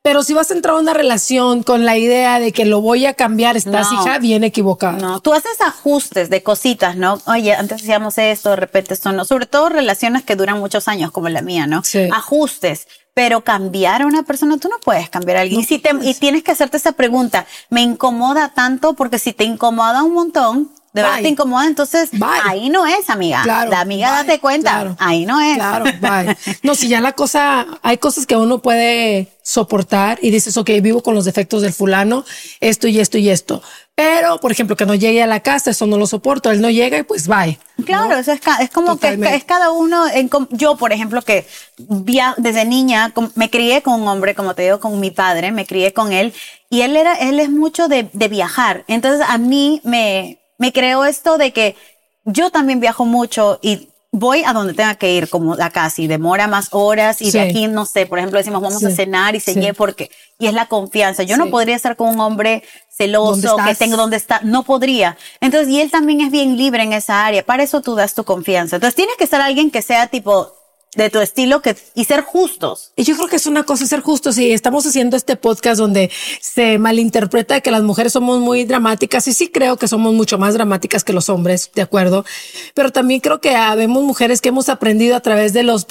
pero 0.04 0.24
si 0.24 0.34
vas 0.34 0.50
a 0.50 0.56
entrar 0.56 0.76
a 0.76 0.80
una 0.80 0.96
relación 0.96 1.62
con 1.62 1.86
la 1.86 1.96
idea 1.96 2.40
de 2.40 2.52
que 2.52 2.66
lo 2.66 2.82
voy 2.82 3.06
a 3.06 3.14
cambiar, 3.14 3.56
estás 3.56 3.92
No. 3.92 4.02
hija 4.02 4.18
bien 4.18 4.44
equivocada. 4.44 4.98
No, 4.98 5.20
tú 5.20 5.32
haces 5.32 5.62
ajustes 5.62 6.30
de 6.32 6.42
cositas, 6.42 6.96
¿no? 6.96 7.22
Oye, 7.28 7.54
antes 7.54 7.82
hacíamos 7.84 8.18
esto, 8.18 8.50
de 8.50 8.56
repente 8.56 8.96
esto 8.96 9.12
no. 9.12 9.26
Sobre 9.26 9.46
todo 9.46 9.70
relaciones 9.70 10.24
que 10.24 10.36
duran 10.36 10.60
muchos 10.60 10.88
años, 10.88 11.12
como 11.12 11.30
la 11.30 11.42
mía, 11.44 11.68
¿no? 11.68 11.84
Sí. 11.84 12.10
Ajustes. 12.12 12.88
Pero 13.14 13.44
cambiar 13.44 14.02
a 14.02 14.06
una 14.08 14.24
persona, 14.24 14.58
tú 14.58 14.70
no 14.70 14.78
puedes 14.84 15.10
cambiar 15.10 15.38
a 15.38 15.42
alguien. 15.42 15.60
y, 15.60 15.66
si 15.66 15.80
te- 15.80 15.92
y 16.02 16.14
tienes 16.16 16.44
que 16.44 16.52
hacerte 16.52 16.78
esa 16.78 16.94
pregunta, 16.94 17.46
¿me 17.70 17.82
incomoda 17.82 18.54
tanto? 18.56 18.94
Porque 18.94 19.20
si 19.20 19.34
te 19.34 19.44
incomoda 19.44 20.02
un 20.02 20.14
montón, 20.14 20.72
de 20.94 21.02
verdad 21.02 21.22
te 21.22 21.30
incomoda, 21.30 21.66
entonces 21.68 22.12
Bye. 22.12 22.22
ahí 22.44 22.70
no 22.70 22.86
es, 22.86 23.10
amiga. 23.10 23.42
Claro. 23.44 23.72
La 23.72 23.80
amiga, 23.82 24.10
bye, 24.10 24.18
date 24.28 24.40
cuenta, 24.40 24.72
claro. 24.72 24.96
ahí 25.00 25.26
no 25.26 25.40
es. 25.40 25.56
Claro, 25.56 25.86
bye. 26.02 26.36
No, 26.64 26.76
si 26.76 26.88
ya 26.90 27.00
la 27.02 27.14
cosa, 27.14 27.66
hay 27.82 27.98
cosas 27.98 28.26
que 28.26 28.36
uno 28.36 28.62
puede 28.62 29.28
soportar 29.44 30.20
y 30.22 30.32
dices, 30.32 30.58
ok, 30.58 30.70
vivo 30.82 31.02
con 31.02 31.16
los 31.16 31.26
defectos 31.26 31.62
del 31.62 31.74
fulano, 31.74 32.26
esto 32.60 32.88
y 32.88 33.00
esto 33.00 33.18
y 33.18 33.30
esto. 33.30 33.62
Pero, 33.96 34.40
por 34.40 34.52
ejemplo, 34.52 34.76
que 34.76 34.86
no 34.86 34.96
llegue 34.96 35.22
a 35.22 35.28
la 35.28 35.42
casa, 35.42 35.72
eso 35.72 35.86
no 35.86 35.98
lo 35.98 36.08
soporto. 36.08 36.50
Él 36.52 36.62
no 36.62 36.70
llega 36.70 36.98
y 36.98 37.04
pues 37.04 37.28
bye. 37.28 37.60
Claro, 37.86 38.10
¿no? 38.10 38.18
eso 38.18 38.32
es, 38.32 38.42
es 38.60 38.70
como 38.70 38.98
que 38.98 39.20
es, 39.36 39.44
cada 39.44 39.72
uno. 39.72 40.08
En, 40.08 40.30
yo, 40.52 40.76
por 40.76 40.92
ejemplo, 40.92 41.22
que 41.22 41.46
via- 41.78 42.34
desde 42.38 42.66
niña 42.66 43.14
me 43.36 43.50
crié 43.50 43.82
con 43.82 44.02
un 44.02 44.08
hombre, 44.08 44.34
como 44.34 44.56
te 44.56 44.64
digo, 44.64 44.80
con 44.80 45.00
mi 45.00 45.12
padre, 45.12 45.52
me 45.52 45.66
crié 45.66 45.94
con 45.94 46.12
él 46.14 46.34
y 46.70 46.82
él 46.82 46.96
era, 46.96 47.14
él 47.16 47.40
es 47.40 47.50
mucho 47.50 47.88
de, 47.88 48.10
de 48.14 48.28
viajar. 48.28 48.86
Entonces 48.88 49.26
a 49.28 49.38
mí 49.38 49.82
me, 49.84 50.40
me 50.62 50.72
creó 50.72 51.06
esto 51.06 51.40
de 51.40 51.52
que 51.52 51.76
yo 52.24 52.52
también 52.52 52.80
viajo 52.80 53.04
mucho 53.04 53.58
y 53.64 53.90
voy 54.12 54.44
a 54.46 54.54
donde 54.54 54.74
tenga 54.76 54.94
que 54.94 55.12
ir, 55.14 55.28
como 55.28 55.54
acá, 55.54 55.90
si 55.90 56.06
demora 56.06 56.46
más 56.48 56.68
horas 56.72 57.20
y 57.22 57.32
Sí. 57.32 57.38
de 57.38 57.42
aquí, 57.42 57.68
no 57.68 57.86
sé, 57.86 58.06
por 58.06 58.20
ejemplo, 58.20 58.38
decimos 58.38 58.62
vamos 58.62 58.84
a 58.84 58.92
cenar 58.92 59.36
y 59.36 59.40
sí. 59.40 59.56
lleve 59.56 59.74
porque, 59.74 60.12
y 60.38 60.46
es 60.46 60.54
la 60.54 60.68
confianza. 60.68 61.24
Yo 61.24 61.36
no 61.38 61.50
podría 61.50 61.76
estar 61.76 61.96
con 61.96 62.10
un 62.10 62.20
hombre 62.20 62.62
¿Dónde 62.62 62.96
celoso, 62.96 63.58
que 63.66 63.74
tengo 63.74 63.98
donde 63.98 64.18
está, 64.18 64.42
no 64.44 64.62
podría. 64.62 65.18
Entonces, 65.40 65.70
y 65.70 65.82
él 65.82 65.90
también 65.90 66.22
es 66.22 66.30
bien 66.30 66.58
libre 66.58 66.84
en 66.84 66.94
esa 66.94 67.26
área. 67.26 67.44
Para 67.44 67.64
eso 67.64 67.82
tú 67.82 67.96
das 67.96 68.14
tu 68.14 68.24
confianza. 68.24 68.76
Entonces, 68.76 68.94
tienes 68.96 69.16
que 69.18 69.26
ser 69.26 69.42
alguien 69.42 69.72
que 69.72 69.82
sea 69.82 70.06
tipo 70.08 70.54
de 70.96 71.10
tu 71.10 71.20
estilo 71.20 71.62
que, 71.62 71.76
y 71.96 72.04
ser 72.04 72.22
justos. 72.22 72.92
Y 72.98 73.04
yo 73.04 73.16
creo 73.16 73.30
que 73.30 73.38
es 73.38 73.46
una 73.46 73.64
cosa 73.64 73.86
ser 73.88 74.02
justos 74.02 74.38
y 74.38 74.52
estamos 74.52 74.86
haciendo 74.86 75.16
este 75.16 75.38
podcast 75.38 75.80
donde 75.80 76.12
se 76.42 76.80
malinterpreta 76.80 77.62
que 77.62 77.72
las 77.72 77.84
mujeres 77.84 78.12
somos 78.12 78.40
muy 78.40 78.66
dramáticas 78.66 79.28
y 79.28 79.34
sí 79.34 79.48
creo 79.48 79.78
que 79.78 79.88
somos 79.88 80.14
mucho 80.14 80.38
más 80.38 80.54
dramáticas 80.54 81.04
que 81.06 81.14
los 81.14 81.30
hombres, 81.30 81.72
de 81.74 81.82
acuerdo. 81.82 82.26
Pero 82.74 82.92
también 82.92 83.22
creo 83.22 83.40
que 83.40 83.56
habemos 83.56 84.04
mujeres 84.04 84.42
que 84.42 84.50
hemos 84.50 84.68
aprendido 84.68 85.16
a 85.16 85.22
través 85.22 85.54
de 85.54 85.64
los, 85.64 85.88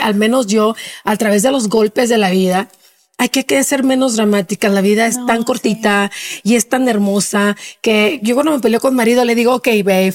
al 0.00 0.14
menos 0.14 0.46
yo, 0.46 0.74
a 1.04 1.16
través 1.16 1.42
de 1.42 1.50
los 1.50 1.68
golpes 1.68 2.08
de 2.08 2.16
la 2.16 2.30
vida. 2.30 2.70
Hay 3.20 3.30
que, 3.30 3.64
ser 3.64 3.82
menos 3.82 4.14
dramáticas. 4.14 4.72
La 4.72 4.80
vida 4.80 5.06
es 5.06 5.18
tan 5.26 5.42
cortita 5.42 6.10
y 6.44 6.54
es 6.54 6.68
tan 6.68 6.88
hermosa 6.88 7.56
que 7.82 8.20
yo 8.22 8.36
cuando 8.36 8.52
me 8.52 8.60
peleo 8.60 8.78
con 8.78 8.94
marido 8.94 9.24
le 9.24 9.34
digo, 9.34 9.56
ok, 9.56 9.66
babe, 9.84 10.14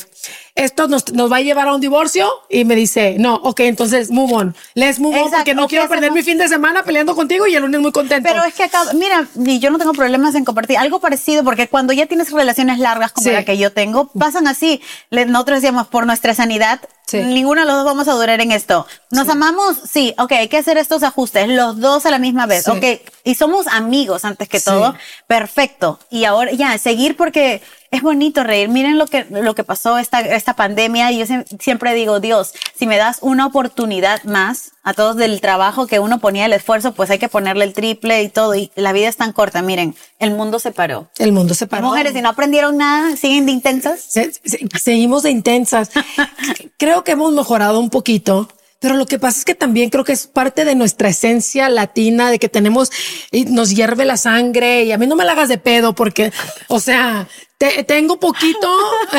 esto 0.55 0.87
nos, 0.87 1.11
nos 1.13 1.31
va 1.31 1.37
a 1.37 1.41
llevar 1.41 1.67
a 1.67 1.73
un 1.73 1.81
divorcio 1.81 2.29
y 2.47 2.63
me 2.63 2.75
dice, 2.75 3.15
no, 3.17 3.35
ok, 3.35 3.61
entonces 3.61 4.11
move 4.11 4.33
on. 4.33 4.55
Let's 4.75 4.99
move 4.99 5.19
on 5.19 5.31
porque 5.31 5.55
no 5.55 5.67
quiero 5.67 5.87
perder 5.87 6.11
hacemos- 6.11 6.15
mi 6.15 6.23
fin 6.23 6.37
de 6.37 6.47
semana 6.47 6.83
peleando 6.83 7.15
contigo 7.15 7.47
y 7.47 7.55
el 7.55 7.63
lunes 7.63 7.81
muy 7.81 7.91
contento. 7.91 8.29
Pero 8.29 8.43
es 8.45 8.53
que 8.53 8.63
acá, 8.63 8.83
mira, 8.93 9.27
yo 9.35 9.71
no 9.71 9.79
tengo 9.79 9.93
problemas 9.93 10.35
en 10.35 10.45
compartir 10.45 10.77
algo 10.77 10.99
parecido 10.99 11.43
porque 11.43 11.67
cuando 11.67 11.91
ya 11.91 12.05
tienes 12.05 12.31
relaciones 12.31 12.77
largas 12.77 13.11
como 13.11 13.25
Sí. 13.27 13.33
la 13.33 13.43
que 13.45 13.57
yo 13.57 13.73
tengo, 13.73 14.07
pasan 14.09 14.47
así. 14.47 14.79
Nosotros 15.09 15.57
decíamos 15.61 15.87
por 15.87 16.05
nuestra 16.05 16.35
sanidad, 16.35 16.79
Sí. 17.07 17.17
ninguno 17.17 17.61
de 17.61 17.67
los 17.67 17.75
dos 17.77 17.85
vamos 17.85 18.07
a 18.07 18.13
durar 18.13 18.39
en 18.39 18.51
esto. 18.51 18.85
¿Nos 19.11 19.27
amamos? 19.29 19.77
Sí, 19.91 20.13
ok, 20.19 20.31
hay 20.33 20.47
que 20.49 20.57
hacer 20.57 20.77
estos 20.77 21.01
ajustes, 21.03 21.47
los 21.49 21.79
dos 21.79 22.05
a 22.05 22.11
la 22.11 22.19
misma 22.19 22.45
vez, 22.45 22.65
Sí. 22.65 22.71
ok. 22.71 23.12
Y 23.23 23.35
somos 23.35 23.67
amigos 23.67 24.25
antes 24.25 24.49
que 24.49 24.59
Sí. 24.59 24.65
todo. 24.65 24.95
Perfecto. 25.27 25.99
Y 26.09 26.25
ahora 26.25 26.51
ya, 26.51 26.77
seguir 26.77 27.15
porque 27.15 27.61
es 27.89 28.01
bonito 28.01 28.43
reír. 28.43 28.67
Miren 28.69 28.97
lo 28.97 29.05
que, 29.07 29.25
lo 29.29 29.55
que 29.55 29.63
pasó 29.63 29.97
esta, 29.97 30.19
esta 30.19 30.55
pandemia 30.55 31.11
y 31.11 31.19
yo 31.19 31.25
siem- 31.25 31.45
siempre 31.59 31.93
digo, 31.93 32.19
Dios, 32.19 32.53
si 32.77 32.85
me 32.85 32.97
das 32.97 33.19
una 33.21 33.45
oportunidad 33.45 34.23
más 34.23 34.71
a 34.83 34.93
todos 34.93 35.15
del 35.15 35.39
trabajo 35.41 35.87
que 35.87 35.99
uno 35.99 36.19
ponía 36.19 36.45
el 36.45 36.53
esfuerzo, 36.53 36.93
pues 36.93 37.09
hay 37.11 37.19
que 37.19 37.29
ponerle 37.29 37.63
el 37.65 37.73
triple 37.73 38.21
y 38.23 38.29
todo. 38.29 38.55
Y 38.55 38.71
la 38.75 38.91
vida 38.91 39.07
es 39.07 39.15
tan 39.17 39.31
corta. 39.31 39.61
Miren, 39.61 39.95
el 40.19 40.31
mundo 40.31 40.59
se 40.59 40.71
paró. 40.71 41.07
el 41.17 41.31
mundo 41.31 41.53
se 41.53 41.63
Las 41.65 41.69
paró. 41.69 41.87
mujeres, 41.87 42.13
si 42.13 42.21
no 42.21 42.29
aprendieron 42.29 42.77
nada, 42.77 43.15
siguen 43.15 43.45
de 43.45 43.53
intensas. 43.53 44.01
Se- 44.01 44.33
se- 44.33 44.67
seguimos 44.81 45.23
de 45.23 45.31
intensas. 45.31 45.89
creo 46.77 47.03
que 47.03 47.11
hemos 47.13 47.31
mejorado 47.31 47.79
un 47.79 47.89
poquito, 47.89 48.49
pero 48.83 48.95
lo 48.97 49.05
que 49.05 49.17
pasa 49.17 49.39
es 49.39 49.45
que 49.45 49.55
también 49.55 49.89
creo 49.89 50.03
que 50.03 50.11
es 50.11 50.27
parte 50.27 50.65
de 50.65 50.75
nuestra 50.75 51.07
esencia 51.07 51.69
latina, 51.69 52.29
de 52.29 52.37
que 52.37 52.49
tenemos 52.49 52.91
y 53.31 53.45
nos 53.45 53.69
hierve 53.73 54.03
la 54.03 54.17
sangre 54.17 54.83
y 54.83 54.91
a 54.91 54.97
mí 54.97 55.07
no 55.07 55.15
me 55.15 55.23
la 55.23 55.31
hagas 55.31 55.47
de 55.47 55.57
pedo 55.57 55.95
porque, 55.95 56.33
o 56.67 56.79
sea, 56.81 57.27
te- 57.57 57.85
tengo 57.85 58.19
poquito 58.19 58.69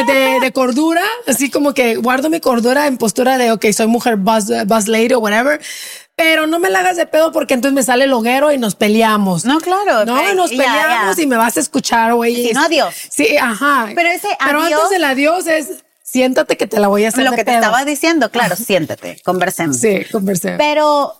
de, 0.06 0.38
de 0.40 0.52
cordura, 0.52 1.02
así 1.26 1.50
como 1.50 1.72
que 1.72 1.96
guardo 1.96 2.28
mi 2.28 2.40
cordura 2.40 2.86
en 2.86 2.98
postura 2.98 3.38
de, 3.38 3.52
ok, 3.52 3.64
soy 3.72 3.86
mujer 3.86 4.16
buzz, 4.16 4.50
buzz 4.66 4.86
lady 4.86 5.14
o 5.14 5.18
whatever. 5.20 5.60
Pero 6.16 6.46
no 6.46 6.60
me 6.60 6.70
la 6.70 6.78
hagas 6.78 6.96
de 6.96 7.06
pedo 7.06 7.32
porque 7.32 7.54
entonces 7.54 7.74
me 7.74 7.82
sale 7.82 8.04
el 8.04 8.12
hoguero 8.12 8.52
y 8.52 8.58
nos 8.58 8.76
peleamos. 8.76 9.44
No, 9.44 9.58
claro. 9.60 10.04
No, 10.04 10.16
pero- 10.16 10.34
nos 10.34 10.50
peleamos 10.50 11.16
ya. 11.16 11.22
y 11.22 11.26
me 11.26 11.36
vas 11.36 11.56
a 11.56 11.60
escuchar, 11.60 12.14
güey. 12.14 12.36
Si 12.48 12.52
no, 12.52 12.62
adiós. 12.62 12.94
Sí, 13.10 13.36
ajá. 13.36 13.88
Pero 13.96 14.08
ese 14.10 14.28
Pero 14.44 14.60
adiós- 14.62 14.74
antes 14.74 14.90
del 14.90 15.02
adiós 15.04 15.46
es 15.48 15.83
siéntate 16.14 16.56
que 16.56 16.66
te 16.66 16.78
la 16.80 16.88
voy 16.88 17.04
a 17.04 17.08
hacer 17.08 17.24
Lo 17.24 17.30
de 17.32 17.36
que 17.38 17.44
te 17.44 17.54
estaba 17.54 17.84
diciendo, 17.84 18.30
claro, 18.30 18.54
siéntate, 18.68 19.20
conversemos. 19.24 19.76
Sí, 19.78 20.04
conversé. 20.12 20.54
Pero 20.56 21.14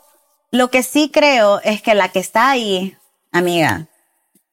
lo 0.51 0.71
que 0.71 0.83
sí 0.83 1.11
creo 1.13 1.61
es 1.65 1.83
que 1.83 1.95
la 1.95 2.09
que 2.11 2.21
está 2.21 2.51
ahí, 2.51 2.97
amiga, 3.33 3.89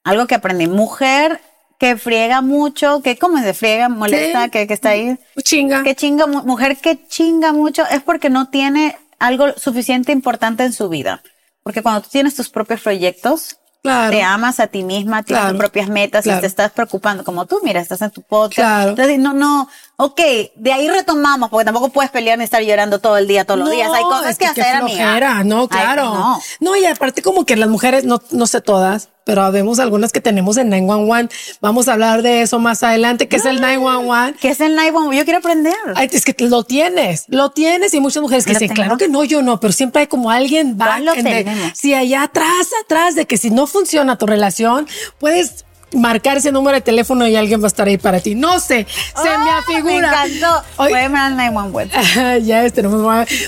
algo 0.04 0.26
que 0.28 0.36
aprendí, 0.36 0.68
mujer 0.68 1.40
que 1.80 1.96
friega 1.98 2.42
mucho, 2.42 3.02
que 3.02 3.18
como 3.18 3.38
se 3.42 3.54
friega, 3.54 3.88
molesta, 3.90 4.44
Sí. 4.46 4.50
que, 4.52 4.68
que 4.68 4.74
está 4.74 4.90
ahí, 4.90 5.18
Chinga. 5.44 5.84
que 5.84 5.96
chinga, 5.96 6.26
mu- 6.28 6.44
mujer 6.44 6.78
que 6.78 7.08
chinga 7.08 7.54
mucho 7.54 7.84
es 7.90 8.02
porque 8.04 8.30
no 8.30 8.50
tiene 8.50 8.98
algo 9.20 9.46
suficiente 9.58 10.12
importante 10.12 10.64
en 10.64 10.74
su 10.74 10.90
vida. 10.90 11.22
porque 11.64 11.84
cuando 11.84 12.02
tú 12.02 12.10
tienes 12.12 12.34
tus 12.36 12.50
propios 12.50 12.82
proyectos, 12.82 13.58
Claro. 13.84 14.10
te 14.12 14.22
amas 14.24 14.60
a 14.60 14.66
ti 14.68 14.82
misma, 14.84 15.22
tienes 15.22 15.42
Claro. 15.44 15.54
tus 15.54 15.60
propias 15.60 15.90
metas 15.90 16.24
Claro. 16.24 16.40
y 16.40 16.42
te 16.42 16.48
estás 16.48 16.72
preocupando 16.72 17.24
como 17.24 17.46
tú, 17.46 17.60
mira, 17.64 17.80
estás 17.80 18.02
en 18.02 18.10
tu 18.10 18.22
podcast. 18.24 18.56
Claro. 18.56 18.90
Entonces, 18.92 19.20
no, 19.20 19.34
no, 19.34 19.68
ok, 20.06 20.22
de 20.56 20.74
ahí 20.74 20.90
retomamos, 20.90 21.50
porque 21.50 21.66
tampoco 21.66 21.90
puedes 21.90 22.12
pelear 22.12 22.38
ni 22.38 22.44
estar 22.44 22.62
llorando 22.64 23.00
todo 23.00 23.18
el 23.18 23.28
día, 23.28 23.46
todos 23.46 23.60
los 23.60 23.70
días. 23.70 23.90
Hay 23.94 24.04
cosas 24.04 24.32
es 24.32 24.38
que, 24.38 24.46
qué 24.54 24.62
hacer, 24.62 24.76
amiga. 24.76 24.98
flojera, 25.04 25.44
No, 25.44 25.62
Ay, 25.62 25.68
claro. 25.68 26.04
no. 26.14 26.42
no. 26.60 26.76
y 26.76 26.86
aparte 26.86 27.22
como 27.22 27.46
que 27.46 27.56
las 27.56 27.70
mujeres, 27.70 28.04
no, 28.04 28.22
no 28.32 28.48
sé 28.48 28.62
todas, 28.62 29.10
pero 29.24 29.52
vemos 29.52 29.80
algunas 29.80 30.12
que 30.12 30.20
tenemos 30.20 30.58
en 30.58 30.70
911. 30.70 31.30
Vamos 31.62 31.88
a 31.88 31.94
hablar 31.94 32.22
de 32.24 32.42
eso 32.42 32.58
más 32.60 32.82
adelante, 32.84 33.28
que 33.28 33.36
es 33.36 33.46
el 33.46 33.62
911. 33.62 34.40
¿Qué 34.40 34.50
es 34.50 34.60
el 34.62 34.76
911? 34.76 35.18
Yo 35.18 35.24
quiero 35.24 35.40
aprender. 35.40 35.74
Ay, 35.96 36.10
es 36.12 36.26
que 36.26 36.36
lo 36.46 36.64
tienes, 36.64 37.26
lo 37.28 37.52
tienes 37.52 37.94
y 37.94 38.00
muchas 38.00 38.22
mujeres 38.24 38.46
que 38.46 38.52
dicen, 38.54 38.70
tengo. 38.70 38.82
claro 38.82 38.98
que 38.98 39.08
no, 39.08 39.24
yo 39.24 39.42
no, 39.44 39.60
pero 39.60 39.72
siempre 39.74 40.02
hay 40.02 40.08
como 40.08 40.32
alguien 40.32 40.78
back 40.78 40.88
¿Cuál 40.88 41.06
lo 41.06 41.14
de- 41.14 41.72
si 41.76 41.94
allá 41.94 42.24
atrás, 42.24 42.70
atrás 42.84 43.14
de 43.16 43.28
que 43.28 43.38
si 43.38 43.52
no 43.52 43.68
funciona 43.68 44.18
tu 44.18 44.26
relación, 44.26 44.88
puedes 45.20 45.66
marcar 45.94 46.38
ese 46.38 46.52
número 46.52 46.76
de 46.76 46.82
teléfono 46.82 47.28
y 47.28 47.36
alguien 47.36 47.62
va 47.62 47.66
a 47.66 47.68
estar 47.68 47.88
ahí 47.88 47.98
para 47.98 48.20
ti. 48.20 48.36
No 48.36 48.60
sé, 48.60 48.86
se 49.16 49.38
me 49.38 49.50
Ah, 49.50 49.60
afigura. 49.60 50.12
Me 50.26 50.34
encantó. 50.36 50.64
911. 50.78 52.42
ya 52.44 52.64
es, 52.64 52.74
tenemos, 52.74 53.02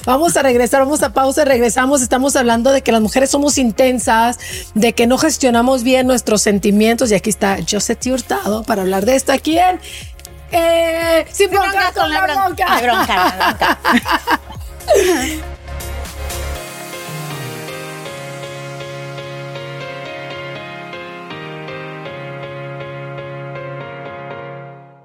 vamos 0.06 0.38
a 0.38 0.42
regresar, 0.44 0.82
vamos 0.82 1.02
a 1.04 1.14
pausa, 1.14 1.46
regresamos. 1.46 2.02
Estamos 2.02 2.36
hablando 2.36 2.72
de 2.72 2.82
que 2.82 2.92
las 2.92 3.02
mujeres 3.02 3.30
somos 3.30 3.58
intensas, 3.58 4.40
de 4.74 4.94
que 4.94 5.08
no 5.08 5.18
gestionamos 5.18 5.84
bien 5.84 6.08
nuestros 6.08 6.42
sentimientos. 6.42 7.12
Y 7.12 7.16
aquí 7.16 7.30
está 7.30 7.58
José 7.70 7.98
Hurtado 8.12 8.64
para 8.64 8.82
hablar 8.82 9.06
de 9.06 9.16
esto 9.16 9.32
aquí 9.32 9.58
en. 9.58 9.80
Eh, 10.52 11.26
sin 11.32 11.50
bronca 11.50 11.92
con 11.96 12.10
la 12.10 12.22
bronca. 12.22 12.66
Ay, 12.68 12.84
bronca, 12.84 13.16
la 13.16 13.34
bronca. 13.48 13.80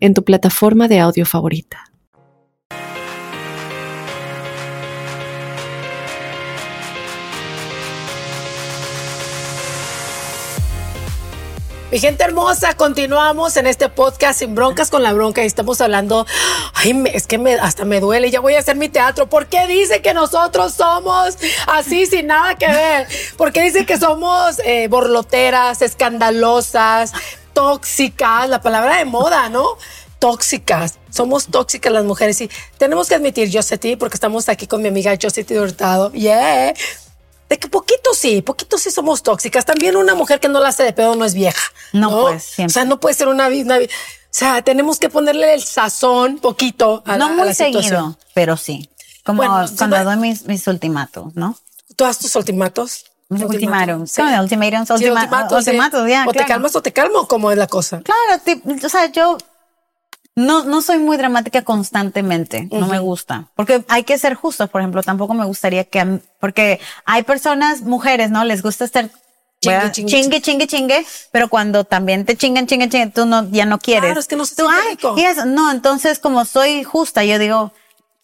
en 0.00 0.14
tu 0.14 0.24
plataforma 0.24 0.88
de 0.88 0.98
audio 0.98 1.26
favorita. 1.26 1.90
Mi 11.90 11.98
gente 11.98 12.22
hermosa, 12.22 12.74
continuamos 12.74 13.56
en 13.56 13.66
este 13.66 13.88
podcast 13.88 14.38
sin 14.38 14.54
broncas 14.54 14.90
con 14.90 15.02
la 15.02 15.12
bronca 15.12 15.42
y 15.42 15.46
estamos 15.46 15.80
hablando, 15.80 16.24
ay, 16.74 17.02
es 17.12 17.26
que 17.26 17.36
hasta 17.60 17.84
me 17.84 17.98
duele, 17.98 18.30
ya 18.30 18.38
voy 18.38 18.54
a 18.54 18.60
hacer 18.60 18.76
mi 18.76 18.88
teatro. 18.88 19.28
¿Por 19.28 19.46
qué 19.46 19.66
dice 19.66 20.00
que 20.00 20.14
nosotros 20.14 20.72
somos 20.72 21.36
así 21.66 22.06
sin 22.06 22.28
nada 22.28 22.54
que 22.54 22.68
ver? 22.68 23.08
¿Por 23.36 23.52
qué 23.52 23.62
dice 23.62 23.86
que 23.86 23.98
somos 23.98 24.60
eh, 24.64 24.86
borloteras, 24.86 25.82
escandalosas, 25.82 27.12
tóxicas? 27.60 28.48
La 28.48 28.60
palabra 28.62 28.96
de 28.98 29.04
moda, 29.04 29.48
¿no? 29.50 29.76
Tóxicas, 30.18 30.98
somos 31.10 31.46
tóxicas 31.46 31.92
las 31.92 32.04
mujeres 32.04 32.40
y 32.40 32.50
tenemos 32.78 33.08
que 33.08 33.14
admitir, 33.14 33.48
yo 33.48 33.62
sé 33.62 33.78
ti, 33.78 33.96
porque 33.96 34.14
estamos 34.16 34.48
aquí 34.48 34.66
con 34.66 34.82
mi 34.82 34.88
amiga 34.88 35.16
Josetti 35.20 35.56
Hurtado, 35.56 36.12
yeah, 36.12 36.74
de 37.48 37.58
que 37.58 37.68
poquito 37.68 38.14
sí, 38.14 38.42
poquito 38.42 38.78
sí 38.78 38.90
somos 38.90 39.22
tóxicas. 39.22 39.64
También 39.64 39.96
una 39.96 40.14
mujer 40.14 40.38
que 40.40 40.48
no 40.48 40.60
la 40.60 40.68
hace 40.68 40.84
de 40.84 40.92
pedo 40.92 41.16
no 41.16 41.24
es 41.24 41.34
vieja. 41.34 41.62
No, 41.92 42.10
pues, 42.22 42.44
O 42.44 42.54
siempre. 42.54 42.72
sea, 42.74 42.84
no 42.84 43.00
puede 43.00 43.14
ser 43.14 43.28
una, 43.28 43.48
una 43.48 43.78
O 43.78 43.80
sea, 44.30 44.62
tenemos 44.62 44.98
que 44.98 45.08
ponerle 45.08 45.54
el 45.54 45.62
sazón 45.64 46.38
poquito 46.38 47.02
a 47.04 47.12
la, 47.12 47.18
No 47.18 47.24
a 47.24 47.28
muy 47.30 47.46
la 47.46 47.54
situación. 47.54 47.82
seguido, 47.82 48.18
pero 48.34 48.56
sí. 48.56 48.88
Como 49.24 49.38
Bueno, 49.38 49.66
cuando 49.76 50.02
doy 50.04 50.16
mis, 50.16 50.44
mis 50.46 50.66
ultimatos, 50.66 51.34
¿no? 51.34 51.56
¿Tú 51.96 52.04
das 52.04 52.18
tus 52.18 52.34
ultimatos? 52.36 53.06
Mis 53.30 53.42
ultimátums. 53.42 54.12
Sí. 54.12 54.20
¿Cómo 54.20 54.32
de 54.32 54.40
ultimatums? 54.40 54.88
Sí, 54.88 54.94
Ultima- 54.94 55.20
ultimatos, 55.22 55.64
sí. 55.64 55.70
ya, 56.10 56.24
O 56.26 56.32
te 56.32 56.38
claro. 56.38 56.48
calmas 56.48 56.76
o 56.76 56.82
te 56.82 56.92
calmo, 56.92 57.26
¿cómo 57.28 57.50
es 57.50 57.56
la 57.56 57.66
cosa? 57.68 58.02
Claro, 58.02 58.42
ti- 58.44 58.60
o 58.84 58.88
sea, 58.88 59.06
yo 59.06 59.38
no, 60.36 60.64
no 60.64 60.80
soy 60.82 60.98
muy 60.98 61.16
dramática 61.16 61.62
constantemente, 61.62 62.68
no 62.70 62.86
me 62.86 62.98
gusta, 62.98 63.48
porque 63.56 63.84
hay 63.88 64.04
que 64.04 64.16
ser 64.18 64.34
justos, 64.34 64.70
por 64.70 64.80
ejemplo, 64.80 65.02
tampoco 65.02 65.34
me 65.34 65.44
gustaría 65.44 65.84
que, 65.84 66.20
porque 66.38 66.80
hay 67.04 67.22
personas, 67.24 67.82
mujeres, 67.82 68.30
¿no? 68.30 68.44
Les 68.44 68.62
gusta 68.62 68.84
estar 68.84 69.08
Chingue, 69.62 69.90
chingue, 69.92 70.10
chingue, 70.10 70.40
chingue, 70.40 70.66
chingue, 70.66 71.06
pero 71.32 71.48
cuando 71.48 71.84
también 71.84 72.24
te 72.24 72.34
chingan, 72.34 72.66
chingue, 72.66 72.88
chingue, 72.88 73.08
tú 73.08 73.26
no, 73.26 73.46
ya 73.50 73.66
no 73.66 73.78
quieres. 73.78 74.06
Claro, 74.06 74.20
es 74.20 74.26
que 74.26 74.34
no 74.36 74.46
se 74.46 74.54
Tú, 74.56 74.66
ay, 74.66 74.96
no, 75.46 75.70
entonces 75.70 76.18
como 76.18 76.46
soy 76.46 76.82
justa, 76.82 77.24
yo 77.24 77.38
digo, 77.38 77.70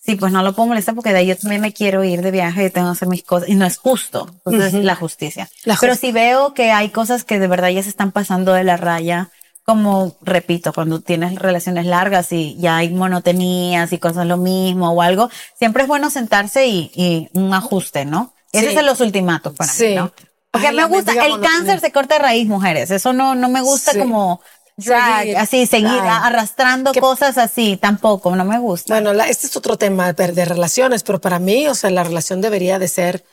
sí, 0.06 0.14
pues 0.16 0.32
no 0.32 0.42
lo 0.42 0.54
puedo 0.54 0.68
molestar 0.68 0.94
porque 0.94 1.12
de 1.12 1.18
ahí 1.18 1.26
yo 1.26 1.36
también 1.36 1.60
me 1.60 1.72
quiero 1.72 2.04
ir 2.04 2.22
de 2.22 2.30
viaje 2.30 2.64
y 2.66 2.70
tengo 2.70 2.86
que 2.88 2.92
hacer 2.92 3.08
mis 3.08 3.25
cosas, 3.25 3.48
y 3.48 3.54
no 3.56 3.66
es 3.66 3.76
justo, 3.76 4.30
entonces 4.46 4.72
la 4.84 4.94
justicia. 4.94 5.50
La 5.64 5.76
pero 5.80 5.94
justi- 5.94 6.00
si 6.00 6.12
veo 6.12 6.54
que 6.54 6.70
hay 6.70 6.90
cosas 6.90 7.25
que 7.25 7.38
de 7.40 7.48
verdad 7.48 7.68
ya 7.70 7.82
se 7.82 7.88
están 7.88 8.12
pasando 8.12 8.52
de 8.52 8.64
la 8.64 8.76
raya, 8.76 9.30
como 9.64 10.14
repito, 10.22 10.72
cuando 10.72 11.00
tienes 11.00 11.34
relaciones 11.40 11.86
largas 11.86 12.30
y 12.30 12.56
ya 12.58 12.76
hay 12.76 12.90
monotonías 12.90 13.92
y 13.92 13.98
cosas 13.98 14.25
lo 14.26 14.36
mismo 14.36 14.90
o 14.92 15.02
algo, 15.02 15.28
siempre 15.58 15.82
es 15.82 15.88
bueno 15.88 16.08
sentarse 16.10 16.66
y, 16.68 16.90
y 16.94 17.28
un 17.32 17.52
ajuste, 17.52 18.04
¿no? 18.04 18.32
Ese 18.52 18.66
Sí. 18.66 18.70
es 18.70 18.76
de 18.76 18.82
los 18.84 19.00
ultimatos 19.00 19.54
para 19.54 19.72
Sí. 19.72 19.88
mí, 19.88 19.94
¿no? 19.96 20.12
Porque 20.52 20.68
Ay, 20.68 20.76
me 20.76 20.84
gusta, 20.86 21.12
el 21.12 21.40
cáncer 21.40 21.80
se 21.80 21.90
corta 21.92 22.14
de 22.14 22.22
raíz, 22.22 22.46
mujeres. 22.46 22.90
Eso 22.90 23.12
no, 23.12 23.34
no 23.34 23.48
me 23.50 23.60
gusta 23.60 23.92
Sí. 23.92 23.98
como 23.98 24.40
drag, 24.76 25.37
así, 25.37 25.66
seguir 25.66 25.88
Ay. 25.88 26.21
arrastrando 26.23 26.92
cosas 26.95 27.38
así, 27.38 27.76
tampoco, 27.76 28.35
no 28.37 28.45
me 28.45 28.59
gusta. 28.59 28.95
Bueno, 28.95 29.12
la- 29.12 29.28
este 29.28 29.47
es 29.47 29.56
otro 29.56 29.76
tema 29.76 30.12
de, 30.12 30.45
relaciones, 30.45 31.02
pero 31.02 31.21
para 31.21 31.38
mí, 31.38 31.66
o 31.68 31.75
sea, 31.75 31.90
la 31.90 32.04
relación 32.04 32.40
debería 32.40 32.78
de 32.78 32.88
ser, 32.88 33.25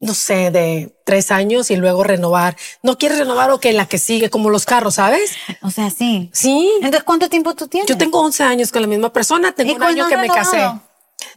no 0.00 0.14
sé, 0.14 0.50
de 0.50 0.94
tres 1.04 1.30
años 1.30 1.70
y 1.70 1.76
luego 1.76 2.04
renovar. 2.04 2.56
¿No 2.82 2.98
quieres 2.98 3.18
renovar 3.18 3.50
o 3.50 3.60
que 3.60 3.72
la 3.72 3.86
que 3.86 3.98
sigue, 3.98 4.30
como 4.30 4.50
los 4.50 4.64
carros, 4.66 4.94
sabes? 4.96 5.32
O 5.62 5.70
sea, 5.70 5.90
sí. 5.90 6.30
Sí. 6.32 6.70
Entonces, 6.76 7.04
¿cuánto 7.04 7.28
tiempo 7.28 7.54
tú 7.54 7.66
tienes? 7.68 7.88
Yo 7.88 7.96
tengo 7.96 8.20
11 8.20 8.42
años 8.42 8.70
con 8.70 8.82
la 8.82 8.88
misma 8.88 9.12
persona, 9.12 9.52
tengo 9.52 9.72
¿Y 9.72 9.76
un 9.76 9.82
año 9.82 10.08
que 10.08 10.16
me 10.16 10.28
casé. 10.28 10.58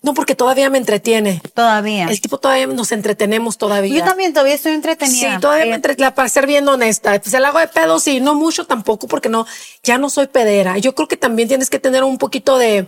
No, 0.03 0.13
porque 0.13 0.35
todavía 0.35 0.69
me 0.69 0.77
entretiene. 0.77 1.41
todavía. 1.55 2.07
El 2.09 2.19
tipo 2.21 2.37
todavía 2.37 2.67
nos 2.67 2.91
entretenemos 2.91 3.57
todavía. 3.57 3.97
Yo 3.99 4.03
también 4.03 4.33
todavía 4.33 4.53
estoy 4.55 4.73
entretenida. 4.73 5.35
Sí, 5.35 5.41
todavía 5.41 5.65
me 5.65 5.71
Eh, 5.71 5.75
entretiene, 5.75 6.11
para 6.11 6.27
ser 6.29 6.45
bien 6.45 6.67
honesta. 6.67 7.17
Pues 7.21 7.33
el 7.33 7.45
hago 7.45 7.57
de 7.59 7.69
pedo, 7.69 7.99
sí, 8.01 8.19
no 8.19 8.35
mucho 8.35 8.65
tampoco, 8.67 9.07
porque 9.07 9.29
no, 9.29 9.47
ya 9.81 9.97
no 9.97 10.09
soy 10.09 10.27
pedera. 10.27 10.77
Yo 10.77 10.93
creo 10.93 11.07
que 11.07 11.15
también 11.17 11.47
tienes 11.47 11.69
que 11.69 11.79
tener 11.79 12.03
un 12.03 12.17
poquito 12.17 12.57
de 12.57 12.85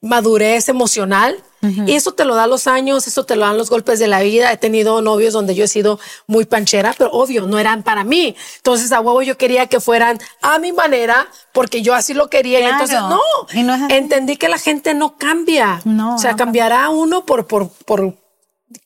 madurez 0.00 0.68
emocional. 0.68 1.42
Y 1.86 1.94
eso 1.94 2.12
te 2.12 2.26
lo 2.26 2.34
da 2.34 2.46
los 2.46 2.66
años, 2.66 3.06
eso 3.06 3.24
te 3.24 3.36
lo 3.36 3.46
dan 3.46 3.56
los 3.56 3.70
golpes 3.70 3.98
de 3.98 4.06
la 4.06 4.20
vida. 4.20 4.52
He 4.52 4.58
tenido 4.58 5.00
novios 5.00 5.32
donde 5.32 5.54
yo 5.54 5.64
he 5.64 5.68
sido 5.68 5.98
muy 6.26 6.44
panchera, 6.44 6.94
pero 6.98 7.10
obvio, 7.12 7.46
no 7.46 7.58
eran 7.58 7.82
para 7.82 8.04
mí. 8.04 8.36
Entonces, 8.56 8.92
a 8.92 9.00
huevo 9.00 9.22
yo 9.22 9.38
quería 9.38 9.66
que 9.66 9.80
fueran 9.80 10.18
a 10.42 10.58
mi 10.58 10.72
manera, 10.72 11.26
porque 11.52 11.80
yo 11.80 11.94
así 11.94 12.12
lo 12.12 12.28
quería. 12.28 12.58
Claro. 12.58 12.74
entonces, 12.74 13.00
no. 13.00 13.88
Entendí 13.88 14.36
que 14.36 14.50
la 14.50 14.58
gente 14.58 14.92
no 14.92 15.16
cambia. 15.16 15.80
No, 15.86 16.16
O 16.16 16.18
sea, 16.18 16.32
no 16.32 16.36
cambiará 16.36 16.90
uno 16.90 17.24
por, 17.24 17.46
por, 17.46 17.70
por 17.70 18.14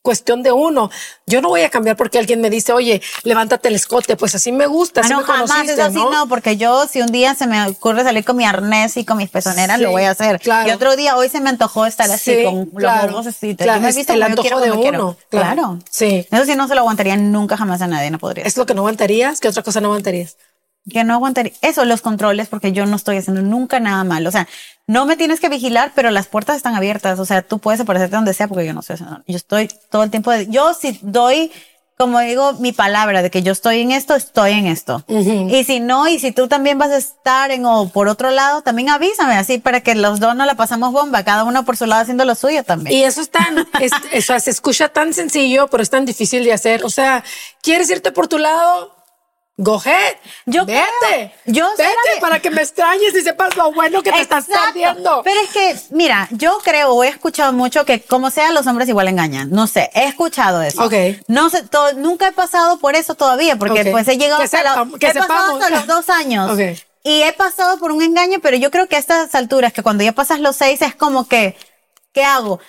cuestión 0.01 0.43
de 0.43 0.51
uno. 0.51 0.89
Yo 1.25 1.41
no 1.41 1.49
voy 1.49 1.61
a 1.61 1.69
cambiar 1.69 1.95
porque 1.97 2.17
alguien 2.19 2.41
me 2.41 2.49
dice, 2.49 2.73
oye, 2.73 3.01
levántate 3.23 3.67
el 3.69 3.75
escote. 3.75 4.15
Pues 4.15 4.35
así 4.35 4.51
me 4.51 4.65
gusta. 4.67 5.01
Ah, 5.01 5.03
así 5.05 5.13
no, 5.13 5.19
me 5.21 5.25
jamás 5.25 5.67
es 5.69 5.79
así, 5.79 5.95
no. 5.95 6.27
porque 6.27 6.57
yo, 6.57 6.87
si 6.87 7.01
un 7.01 7.11
día 7.11 7.35
se 7.35 7.47
me 7.47 7.67
ocurre 7.67 8.03
salir 8.03 8.23
con 8.25 8.35
mi 8.37 8.45
arnés 8.45 8.97
y 8.97 9.05
con 9.05 9.17
mis 9.17 9.29
pezoneras, 9.29 9.77
Sí, 9.77 9.83
lo 9.83 9.91
voy 9.91 10.03
a 10.03 10.11
hacer. 10.11 10.39
claro. 10.39 10.69
Y 10.69 10.71
otro 10.71 10.95
día, 10.95 11.15
hoy 11.17 11.29
se 11.29 11.39
me 11.41 11.49
antojó 11.49 11.85
estar 11.85 12.09
así 12.11 12.35
Sí, 12.35 12.43
con 12.43 12.65
claro, 12.67 13.07
los 13.07 13.13
ojos 13.13 13.27
así. 13.27 13.55
claro, 13.55 13.75
Yo 13.77 13.81
me 13.81 13.87
he 13.87 13.89
es 13.91 13.95
visto 13.95 14.13
el 14.13 14.23
antojo 14.23 14.41
quiero, 14.41 14.59
de 14.59 14.71
uno, 14.71 15.17
claro. 15.29 15.53
Claro. 15.55 15.79
Sí. 15.89 16.27
Eso 16.31 16.45
sí 16.45 16.55
no 16.55 16.67
se 16.67 16.75
lo 16.75 16.81
aguantaría 16.81 17.15
nunca 17.17 17.57
jamás 17.57 17.81
a 17.81 17.87
nadie, 17.87 18.09
no 18.11 18.17
podría. 18.19 18.45
Es 18.45 18.57
lo 18.57 18.65
que 18.65 18.73
no 18.73 18.81
aguantarías. 18.81 19.39
¿Qué 19.39 19.47
otra 19.47 19.63
cosa 19.63 19.81
no 19.81 19.87
aguantarías? 19.89 20.37
Que 20.89 21.03
no 21.03 21.13
aguantaría. 21.13 21.53
Eso, 21.61 21.85
los 21.85 22.01
controles, 22.01 22.47
porque 22.47 22.71
yo 22.71 22.85
no 22.85 22.95
estoy 22.95 23.17
haciendo 23.17 23.41
nunca 23.41 23.79
nada 23.79 24.03
mal. 24.03 24.25
O 24.27 24.31
sea, 24.31 24.47
no 24.87 25.05
me 25.05 25.15
tienes 25.17 25.39
que 25.39 25.49
vigilar, 25.49 25.91
pero 25.95 26.11
las 26.11 26.27
puertas 26.27 26.57
están 26.57 26.75
abiertas. 26.75 27.19
O 27.19 27.25
sea, 27.25 27.41
tú 27.41 27.59
puedes 27.59 27.79
aparecerte 27.79 28.15
donde 28.15 28.33
sea 28.33 28.47
porque 28.47 28.65
yo 28.65 28.73
no 28.73 28.79
estoy 28.81 28.95
haciendo. 28.95 29.21
Yo 29.27 29.35
estoy 29.37 29.69
todo 29.89 30.03
el 30.03 30.09
tiempo 30.11 30.31
de, 30.31 30.47
yo 30.47 30.73
si 30.73 30.99
doy 31.01 31.51
como 31.97 32.17
digo, 32.21 32.53
mi 32.53 32.71
palabra 32.71 33.21
de 33.21 33.29
que 33.29 33.43
yo 33.43 33.51
estoy 33.51 33.81
en 33.81 33.91
esto, 33.91 34.15
estoy 34.15 34.53
en 34.53 34.67
esto. 34.67 35.03
Y 35.53 35.65
si 35.65 35.81
no, 35.81 36.07
y 36.07 36.17
si 36.17 36.31
tú 36.31 36.47
también 36.47 36.77
vas 36.77 36.91
a 36.91 36.95
estar 36.97 37.51
en 37.51 37.65
o 37.65 37.89
por 37.89 38.07
otro 38.07 38.31
lado, 38.31 38.61
también 38.61 38.87
avísame, 38.89 39.33
así 39.35 39.57
para 39.57 39.81
que 39.81 39.95
los 39.95 40.21
dos 40.21 40.33
no 40.33 40.45
la 40.45 40.55
pasamos 40.55 40.93
bomba, 40.93 41.25
cada 41.25 41.43
uno 41.43 41.65
por 41.65 41.75
su 41.75 41.85
lado 41.87 42.01
haciendo 42.03 42.23
lo 42.23 42.35
suyo 42.35 42.63
también. 42.63 42.95
Y 42.95 43.03
eso 43.03 43.19
es 43.19 43.29
tan, 43.29 43.67
es- 43.81 43.91
eso 44.13 44.39
se 44.39 44.49
escucha 44.49 44.87
tan 44.87 45.13
sencillo, 45.13 45.67
pero 45.67 45.83
es 45.83 45.89
tan 45.89 46.05
difícil 46.05 46.45
de 46.45 46.53
hacer. 46.53 46.85
O 46.85 46.89
sea, 46.89 47.21
¿quieres 47.61 47.89
irte 47.89 48.13
por 48.13 48.29
tu 48.29 48.37
lado? 48.37 48.95
Go 49.61 49.75
ahead. 49.75 50.15
Yo 50.45 50.65
vete. 50.65 50.81
creo. 51.01 51.31
Yo, 51.45 51.69
vete 51.77 52.21
para 52.21 52.39
que 52.39 52.49
me 52.49 52.61
extrañes 52.61 53.13
y 53.13 53.21
sepas 53.21 53.57
lo 53.57 53.73
bueno 53.73 54.01
que 54.01 54.09
te 54.13 54.21
estás 54.21 54.45
perdiendo. 54.45 55.21
Pero 55.25 55.37
es 55.41 55.49
que, 55.49 55.77
mira, 55.89 56.29
yo 56.31 56.59
creo 56.63 56.91
o 56.93 57.03
he 57.03 57.09
escuchado 57.09 57.51
mucho 57.51 57.83
que 57.83 58.01
como 58.01 58.31
sea 58.31 58.51
los 58.51 58.65
hombres 58.67 58.87
igual 58.87 59.09
engañan. 59.09 59.49
No 59.51 59.67
sé, 59.67 59.89
he 59.93 60.05
escuchado 60.05 60.61
eso. 60.61 60.81
Ok. 60.85 60.93
No 61.27 61.49
sé, 61.49 61.65
nunca 61.97 62.29
he 62.29 62.31
pasado 62.31 62.79
por 62.79 62.95
eso 62.95 63.15
todavía, 63.15 63.57
porque 63.57 63.81
Ok. 63.81 63.87
pues 63.91 64.07
he 64.07 64.17
llegado 64.17 64.39
Que 64.39 64.45
hasta, 64.45 64.63
la- 64.63 64.75
sepam- 64.77 64.97
que 64.97 65.07
he 65.07 65.13
pasado 65.13 65.53
hasta 65.55 65.69
los 65.69 65.87
dos 65.87 66.09
años. 66.09 66.49
Ok. 66.51 66.61
Y 67.03 67.23
he 67.23 67.33
pasado 67.33 67.79
por 67.79 67.91
un 67.91 68.01
engaño, 68.01 68.39
pero 68.41 68.55
yo 68.55 68.71
creo 68.71 68.87
que 68.87 68.95
a 68.95 68.99
estas 68.99 69.35
alturas, 69.35 69.73
que 69.73 69.83
cuando 69.83 70.05
ya 70.05 70.13
pasas 70.13 70.39
los 70.39 70.55
seis, 70.55 70.81
es 70.81 70.95
como 70.95 71.27
que, 71.27 71.57
¿qué 72.13 72.23
hago? 72.23 72.61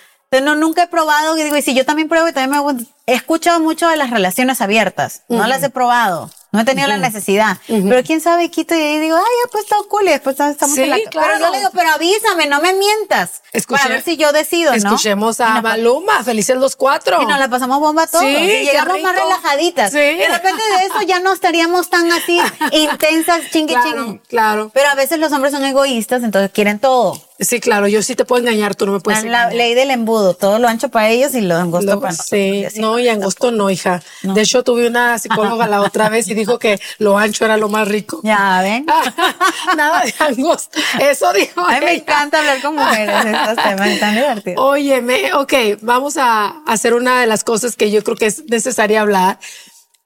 No, 0.43 0.55
nunca 0.55 0.83
he 0.83 0.87
probado, 0.87 1.37
y 1.37 1.43
digo, 1.43 1.55
y 1.57 1.61
si 1.61 1.73
yo 1.73 1.85
también 1.85 2.07
pruebo 2.09 2.27
y 2.27 2.33
también 2.33 2.65
me 2.65 2.85
he 3.07 3.13
escuchado 3.15 3.59
mucho 3.59 3.87
de 3.89 3.97
las 3.97 4.09
relaciones 4.09 4.59
abiertas, 4.61 5.23
no 5.29 5.45
las 5.47 5.61
he 5.63 5.69
probado, 5.69 6.29
no 6.51 6.59
he 6.59 6.65
tenido 6.65 6.87
la 6.87 6.97
necesidad, 6.97 7.57
pero 7.67 8.03
quién 8.03 8.19
sabe, 8.19 8.51
quito 8.51 8.75
y 8.75 8.81
ahí 8.81 8.99
digo, 8.99 9.15
ay, 9.15 9.23
ya 9.23 9.51
pues 9.51 9.65
cool 9.87 10.03
y 10.07 10.11
después 10.11 10.37
estamos 10.39 10.75
Sí, 10.75 10.83
en 10.83 10.89
la 10.89 10.97
claro. 11.09 11.27
Pero 11.33 11.39
yo 11.45 11.51
le 11.51 11.57
digo, 11.59 11.69
pero 11.73 11.89
avísame, 11.91 12.47
no 12.47 12.59
me 12.61 12.73
mientas, 12.73 13.41
Escuché- 13.53 13.77
para 13.83 13.87
ver 13.95 14.01
si 14.03 14.17
yo 14.17 14.31
decido. 14.33 14.73
Escuchemos 14.73 15.39
a 15.39 15.61
Maluma, 15.61 16.23
felices 16.23 16.57
los 16.57 16.75
cuatro. 16.75 17.21
Y 17.21 17.25
nos 17.25 17.39
la 17.39 17.47
pasamos 17.47 17.79
bomba 17.79 18.05
todos. 18.07 18.23
Sí, 18.25 18.29
y 18.35 18.65
llegamos 18.65 19.01
más 19.01 19.15
relajaditas. 19.15 19.91
Sí. 19.91 19.97
Y 19.99 20.17
de 20.17 20.27
repente 20.27 20.61
de 20.77 20.85
eso 20.87 21.01
ya 21.03 21.19
no 21.19 21.31
estaríamos 21.31 21.89
tan 21.89 22.11
así 22.11 22.39
intensas, 22.71 23.49
chingui 23.51 23.73
Claro, 23.73 24.19
claro. 24.27 24.71
Pero 24.73 24.89
a 24.89 24.95
veces 24.95 25.19
los 25.19 25.31
hombres 25.31 25.53
son 25.53 25.63
egoístas, 25.63 26.23
entonces 26.23 26.51
quieren 26.51 26.79
todo. 26.79 27.19
Sí, 27.41 27.59
claro, 27.59 27.87
yo 27.87 28.01
sí 28.03 28.15
te 28.15 28.23
puedo 28.23 28.41
engañar, 28.41 28.75
tú 28.75 28.85
no 28.85 28.91
me 28.93 28.99
puedes 28.99 29.19
Ah, 29.19 29.23
la 29.25 29.27
engañar. 29.43 29.53
ley 29.55 29.73
del 29.73 29.91
embudo, 29.91 30.33
todo 30.35 30.59
lo 30.59 30.67
ancho 30.67 30.89
para 30.89 31.09
ellos 31.09 31.33
y 31.35 31.41
lo 31.41 31.55
angosto 31.57 31.99
para 31.99 32.11
nosotros. 32.11 32.27
sí, 32.29 32.63
así. 32.65 32.79
no, 32.79 32.99
y 32.99 33.09
angosto 33.09 33.51
no, 33.51 33.69
hija. 33.69 34.01
De 34.21 34.41
hecho, 34.41 34.63
tuve 34.63 34.87
una 34.87 35.17
psicóloga 35.19 35.67
la 35.67 35.81
otra 35.81 36.07
vez 36.09 36.27
y 36.27 36.33
dijo 36.35 36.59
que 36.59 36.79
lo 36.99 37.17
ancho 37.17 37.43
era 37.45 37.57
lo 37.57 37.67
más 37.67 37.87
rico. 37.87 38.21
Ya, 38.23 38.61
ven. 38.61 38.85
Nada 39.77 40.03
de 40.03 40.13
angosto. 40.19 40.77
Eso 40.99 41.33
dijo. 41.33 41.61
A 41.61 41.73
mí 41.79 41.85
me 41.85 41.93
encanta 41.95 42.39
hablar 42.39 42.61
con 42.61 42.75
mujeres 42.75 43.25
estos 43.25 43.63
temas, 43.63 43.87
están 43.87 44.13
divertidos. 44.15 44.63
Oye, 44.63 45.01
me, 45.01 45.33
ok, 45.33 45.53
vamos 45.81 46.17
a 46.17 46.61
hacer 46.67 46.93
una 46.93 47.21
de 47.21 47.27
las 47.27 47.43
cosas 47.43 47.75
que 47.75 47.91
yo 47.91 48.03
creo 48.03 48.15
que 48.17 48.27
es 48.27 48.45
necesaria 48.49 49.01
hablar. 49.01 49.39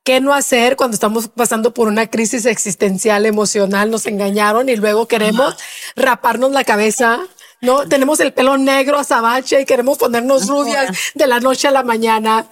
¿Qué 0.06 0.22
no 0.22 0.36
hacer 0.36 0.76
cuando 0.76 0.94
estamos 0.94 1.28
pasando 1.30 1.74
por 1.74 1.88
una 1.88 2.06
crisis 2.06 2.46
existencial, 2.46 3.26
emocional? 3.26 3.90
Nos 3.90 4.06
engañaron 4.06 4.70
y 4.70 4.76
luego 4.76 5.08
queremos 5.08 5.56
raparnos 5.96 6.52
la 6.52 6.64
cabeza. 6.64 7.22
No, 7.60 7.88
tenemos 7.88 8.20
el 8.20 8.32
pelo 8.32 8.56
negro 8.60 9.00
azabache 9.00 9.62
y 9.62 9.66
queremos 9.66 9.98
ponernos 9.98 10.48
rubias 10.48 10.96
de 11.16 11.26
la 11.26 11.40
noche 11.40 11.68
a 11.68 11.72
la 11.72 11.82
mañana. 11.82 12.46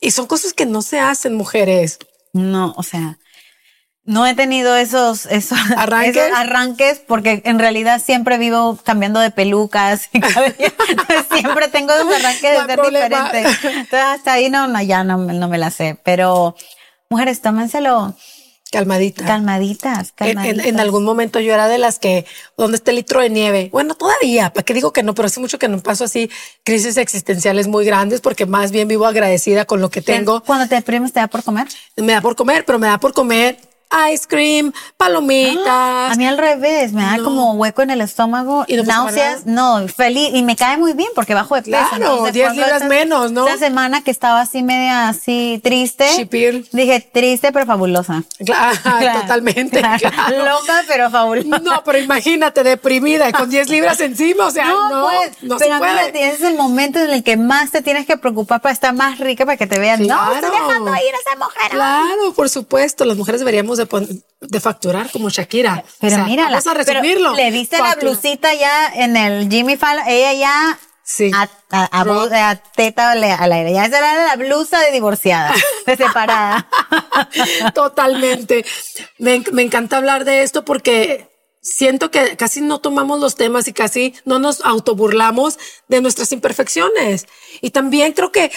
Y 0.00 0.12
son 0.12 0.26
cosas 0.28 0.52
que 0.54 0.64
no 0.64 0.80
se 0.80 1.00
hacen, 1.00 1.34
mujeres. 1.34 1.98
No, 2.32 2.72
o 2.76 2.84
sea, 2.84 3.18
no 4.04 4.24
he 4.24 4.36
tenido 4.36 4.76
esos, 4.76 5.26
esos 5.26 5.58
¿Arranques? 5.76 6.16
esos 6.16 6.38
arranques 6.38 7.02
porque 7.04 7.42
en 7.44 7.58
realidad 7.58 8.00
siempre 8.00 8.38
vivo 8.38 8.78
cambiando 8.84 9.18
de 9.18 9.32
pelucas 9.32 10.08
y 10.12 10.20
siempre 11.34 11.66
tengo 11.66 11.92
esos 11.94 12.14
arranques 12.14 12.54
No 12.54 12.60
de 12.62 12.66
ser 12.66 12.78
problema. 12.78 13.24
diferente. 13.24 13.58
Entonces 13.64 13.92
hasta 13.92 14.34
ahí 14.34 14.50
no, 14.50 14.68
no 14.68 14.80
ya 14.82 15.02
no, 15.02 15.18
no 15.18 15.48
me 15.48 15.58
la 15.58 15.72
sé. 15.72 15.98
Pero 16.04 16.54
mujeres, 17.12 17.40
tómenselo 17.40 18.14
Calmadita. 18.70 19.26
calmaditas, 19.26 20.08
En, 20.08 20.14
calmaditas. 20.34 20.64
en- 20.66 20.74
en 20.74 20.80
algún 20.80 21.04
momento 21.04 21.40
yo 21.40 21.52
era 21.52 21.68
de 21.68 21.76
las 21.76 21.98
que, 21.98 22.24
¿dónde 22.56 22.76
está 22.78 22.90
el 22.90 22.96
litro 22.96 23.20
de 23.20 23.28
nieve? 23.28 23.68
Bueno, 23.70 23.94
todavía, 23.94 24.50
¿para 24.50 24.64
qué 24.64 24.72
digo 24.72 24.94
que 24.94 25.02
no? 25.02 25.14
Pero 25.14 25.26
hace 25.26 25.40
mucho 25.40 25.58
que 25.58 25.68
no 25.68 25.78
paso 25.82 26.04
así 26.04 26.30
crisis 26.64 26.96
existenciales 26.96 27.68
muy 27.68 27.84
grandes 27.84 28.22
porque 28.22 28.46
más 28.46 28.70
bien 28.72 28.88
vivo 28.88 29.04
agradecida 29.06 29.66
con 29.66 29.82
lo 29.82 29.90
que 29.90 30.00
tengo. 30.00 30.42
Cuando 30.42 30.66
te 30.68 30.76
deprimes 30.76 31.12
te 31.12 31.20
da 31.20 31.26
por 31.28 31.42
comer. 31.44 31.68
Me 31.98 32.12
da 32.14 32.22
por 32.22 32.34
comer, 32.34 32.64
pero 32.64 32.78
me 32.78 32.86
da 32.86 32.98
por 32.98 33.12
comer 33.12 33.58
ice 34.12 34.26
cream, 34.28 34.72
palomitas. 34.96 35.66
A 36.12 36.14
mí 36.16 36.26
al 36.26 36.38
revés, 36.38 36.92
me 36.92 37.02
da 37.02 37.16
No. 37.18 37.24
como 37.24 37.52
hueco 37.54 37.82
en 37.82 37.90
el 37.90 38.00
estómago, 38.00 38.64
¿Y 38.68 38.76
no 38.76 38.82
náuseas, 38.84 39.46
no, 39.46 39.86
feliz, 39.88 40.30
y 40.32 40.42
me 40.42 40.56
cae 40.56 40.76
muy 40.76 40.92
bien 40.94 41.08
porque 41.14 41.34
bajo 41.34 41.54
de 41.54 41.62
peso. 41.62 41.76
Claro, 41.90 41.94
Entonces, 42.12 42.32
10 42.34 42.46
cuando 42.48 42.62
libras 42.62 42.82
esta- 42.82 42.88
menos, 42.88 43.32
¿no? 43.32 43.46
Esta 43.46 43.58
semana 43.58 44.02
que 44.02 44.10
estaba 44.10 44.40
así 44.40 44.62
media 44.62 45.08
así 45.08 45.60
triste, 45.62 46.06
Chipil. 46.16 46.68
dije 46.72 47.00
triste 47.12 47.52
pero 47.52 47.66
fabulosa. 47.66 48.22
Claro, 48.44 48.78
Claro, 48.82 49.20
totalmente. 49.20 49.78
claro. 49.80 49.98
claro. 49.98 50.38
Loca 50.38 50.82
pero 50.88 51.10
fabulosa. 51.10 51.58
No, 51.60 51.82
pero 51.84 51.98
imagínate, 51.98 52.62
deprimida 52.64 53.28
y 53.28 53.32
con 53.32 53.48
10 53.50 53.68
libras 53.68 54.00
encima, 54.00 54.46
o 54.46 54.50
sea, 54.50 54.66
no, 54.68 54.88
no, 54.88 55.08
pues, 55.08 55.30
se 55.30 55.36
pero 55.66 55.78
puede. 55.78 55.90
amiga, 56.00 56.06
ese 56.08 56.34
es 56.34 56.40
el 56.42 56.56
momento 56.56 56.98
en 56.98 57.10
el 57.10 57.22
que 57.22 57.36
más 57.36 57.70
te 57.70 57.82
tienes 57.82 58.06
que 58.06 58.16
preocupar 58.16 58.60
para 58.60 58.72
estar 58.72 58.94
más 58.94 59.18
rica, 59.18 59.44
para 59.44 59.56
que 59.56 59.66
te 59.66 59.78
vean. 59.78 60.06
No, 60.06 60.32
estoy 60.34 60.50
dejando 60.50 60.90
ir 60.92 61.14
a 61.14 61.18
esa 61.30 61.36
mujer. 61.38 61.70
Claro, 61.70 62.32
por 62.34 62.48
supuesto, 62.48 63.04
las 63.04 63.16
mujeres 63.16 63.40
deberíamos 63.40 63.78
de, 63.86 64.60
facturar 64.60 65.10
como 65.10 65.28
Shakira. 65.30 65.84
Pero 66.00 66.12
O 66.14 66.16
sea, 66.16 66.24
mira, 66.26 66.44
vamos 66.44 66.66
a 66.66 66.72
pero 66.74 66.84
resumirlo. 66.84 67.34
le 67.34 67.50
viste 67.50 67.78
la 67.78 67.94
blusita 67.96 68.52
ya 68.54 68.88
en 68.94 69.16
el 69.16 69.48
Jimmy 69.50 69.76
Fallon, 69.76 70.04
ella 70.08 70.32
ya 70.34 70.78
Sí. 71.04 71.30
a, 71.34 71.48
a, 71.70 71.84
a, 72.00 72.04
Rock. 72.04 72.14
voz- 72.30 72.32
a 72.32 72.56
teta 72.76 73.10
al 73.10 73.52
aire, 73.52 73.72
ya 73.72 73.84
esa 73.86 73.98
era 73.98 74.26
la 74.28 74.36
blusa 74.36 74.78
de 74.80 74.92
divorciada, 74.92 75.52
de 75.86 75.96
separada. 75.96 76.68
Totalmente. 77.74 78.64
Me, 79.18 79.42
me 79.52 79.62
encanta 79.62 79.96
hablar 79.96 80.24
de 80.24 80.42
esto 80.42 80.64
porque 80.64 81.28
siento 81.60 82.10
que 82.10 82.36
casi 82.36 82.60
no 82.60 82.80
tomamos 82.80 83.20
los 83.20 83.36
temas 83.36 83.68
y 83.68 83.72
casi 83.72 84.14
no 84.24 84.38
nos 84.38 84.60
autoburlamos 84.64 85.58
de 85.88 86.00
nuestras 86.00 86.32
imperfecciones. 86.32 87.26
Y 87.60 87.70
también 87.70 88.12
creo 88.12 88.32
que 88.32 88.50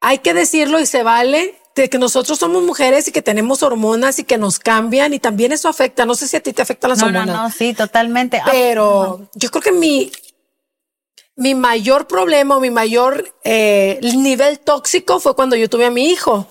hay 0.00 0.18
que 0.18 0.34
decirlo 0.34 0.80
y 0.80 0.86
se 0.86 1.02
vale 1.02 1.59
de 1.74 1.88
que 1.88 1.98
nosotros 1.98 2.38
somos 2.38 2.62
mujeres 2.64 3.06
y 3.08 3.12
que 3.12 3.22
tenemos 3.22 3.62
hormonas 3.62 4.18
y 4.18 4.24
que 4.24 4.38
nos 4.38 4.58
cambian 4.58 5.14
y 5.14 5.18
también 5.20 5.52
eso 5.52 5.68
afecta. 5.68 6.04
No 6.04 6.14
sé 6.14 6.26
si 6.28 6.36
a 6.36 6.40
ti 6.40 6.52
te 6.52 6.62
afectan 6.62 6.90
las 6.90 6.98
No, 6.98 7.10
no, 7.10 7.20
hormonas. 7.20 7.42
no, 7.42 7.50
sí, 7.56 7.74
totalmente. 7.74 8.38
Ah, 8.38 8.48
Pero 8.50 9.28
yo 9.34 9.50
creo 9.50 9.62
que 9.62 9.72
mi, 9.72 10.10
mi 11.36 11.54
mayor 11.54 12.06
problema 12.06 12.56
o 12.56 12.60
mi 12.60 12.70
mayor 12.70 13.32
eh, 13.44 13.98
nivel 14.02 14.58
tóxico 14.60 15.20
fue 15.20 15.34
cuando 15.34 15.56
yo 15.56 15.68
tuve 15.70 15.86
a 15.86 15.90
mi 15.90 16.10
hijo. 16.10 16.46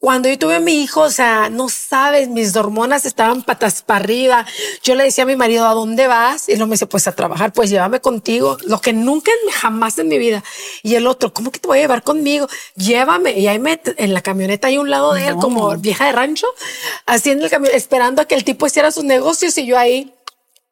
Cuando 0.00 0.30
yo 0.30 0.38
tuve 0.38 0.54
a 0.54 0.60
mi 0.60 0.82
hijo, 0.82 1.02
o 1.02 1.10
sea, 1.10 1.50
no 1.50 1.68
sabes, 1.68 2.28
mis 2.28 2.56
hormonas 2.56 3.04
estaban 3.04 3.42
patas 3.42 3.82
para 3.82 4.00
arriba. 4.00 4.46
Yo 4.82 4.94
le 4.94 5.04
decía 5.04 5.24
a 5.24 5.26
mi 5.26 5.36
marido, 5.36 5.66
¿a 5.66 5.74
dónde 5.74 6.06
vas? 6.06 6.48
Y 6.48 6.52
él 6.52 6.58
me 6.60 6.70
dice, 6.70 6.86
pues 6.86 7.06
a 7.06 7.12
trabajar, 7.12 7.52
pues 7.52 7.68
llévame 7.68 8.00
contigo. 8.00 8.56
Lo 8.64 8.80
que 8.80 8.94
nunca, 8.94 9.30
jamás 9.52 9.98
en 9.98 10.08
mi 10.08 10.16
vida. 10.16 10.42
Y 10.82 10.94
el 10.94 11.06
otro, 11.06 11.34
¿cómo 11.34 11.52
que 11.52 11.58
te 11.58 11.68
voy 11.68 11.78
a 11.78 11.82
llevar 11.82 12.02
conmigo? 12.02 12.48
Llévame. 12.76 13.38
Y 13.38 13.46
ahí 13.46 13.58
me, 13.58 13.78
en 13.98 14.14
la 14.14 14.22
camioneta 14.22 14.68
hay 14.68 14.78
un 14.78 14.88
lado 14.88 15.12
de 15.12 15.26
él, 15.26 15.36
como 15.36 15.76
vieja 15.76 16.06
de 16.06 16.12
rancho, 16.12 16.46
en 17.06 17.42
el 17.42 17.50
camión, 17.50 17.74
esperando 17.74 18.22
a 18.22 18.24
que 18.24 18.36
el 18.36 18.44
tipo 18.44 18.66
hiciera 18.66 18.90
sus 18.90 19.04
negocios 19.04 19.58
y 19.58 19.66
yo 19.66 19.76
ahí 19.76 20.14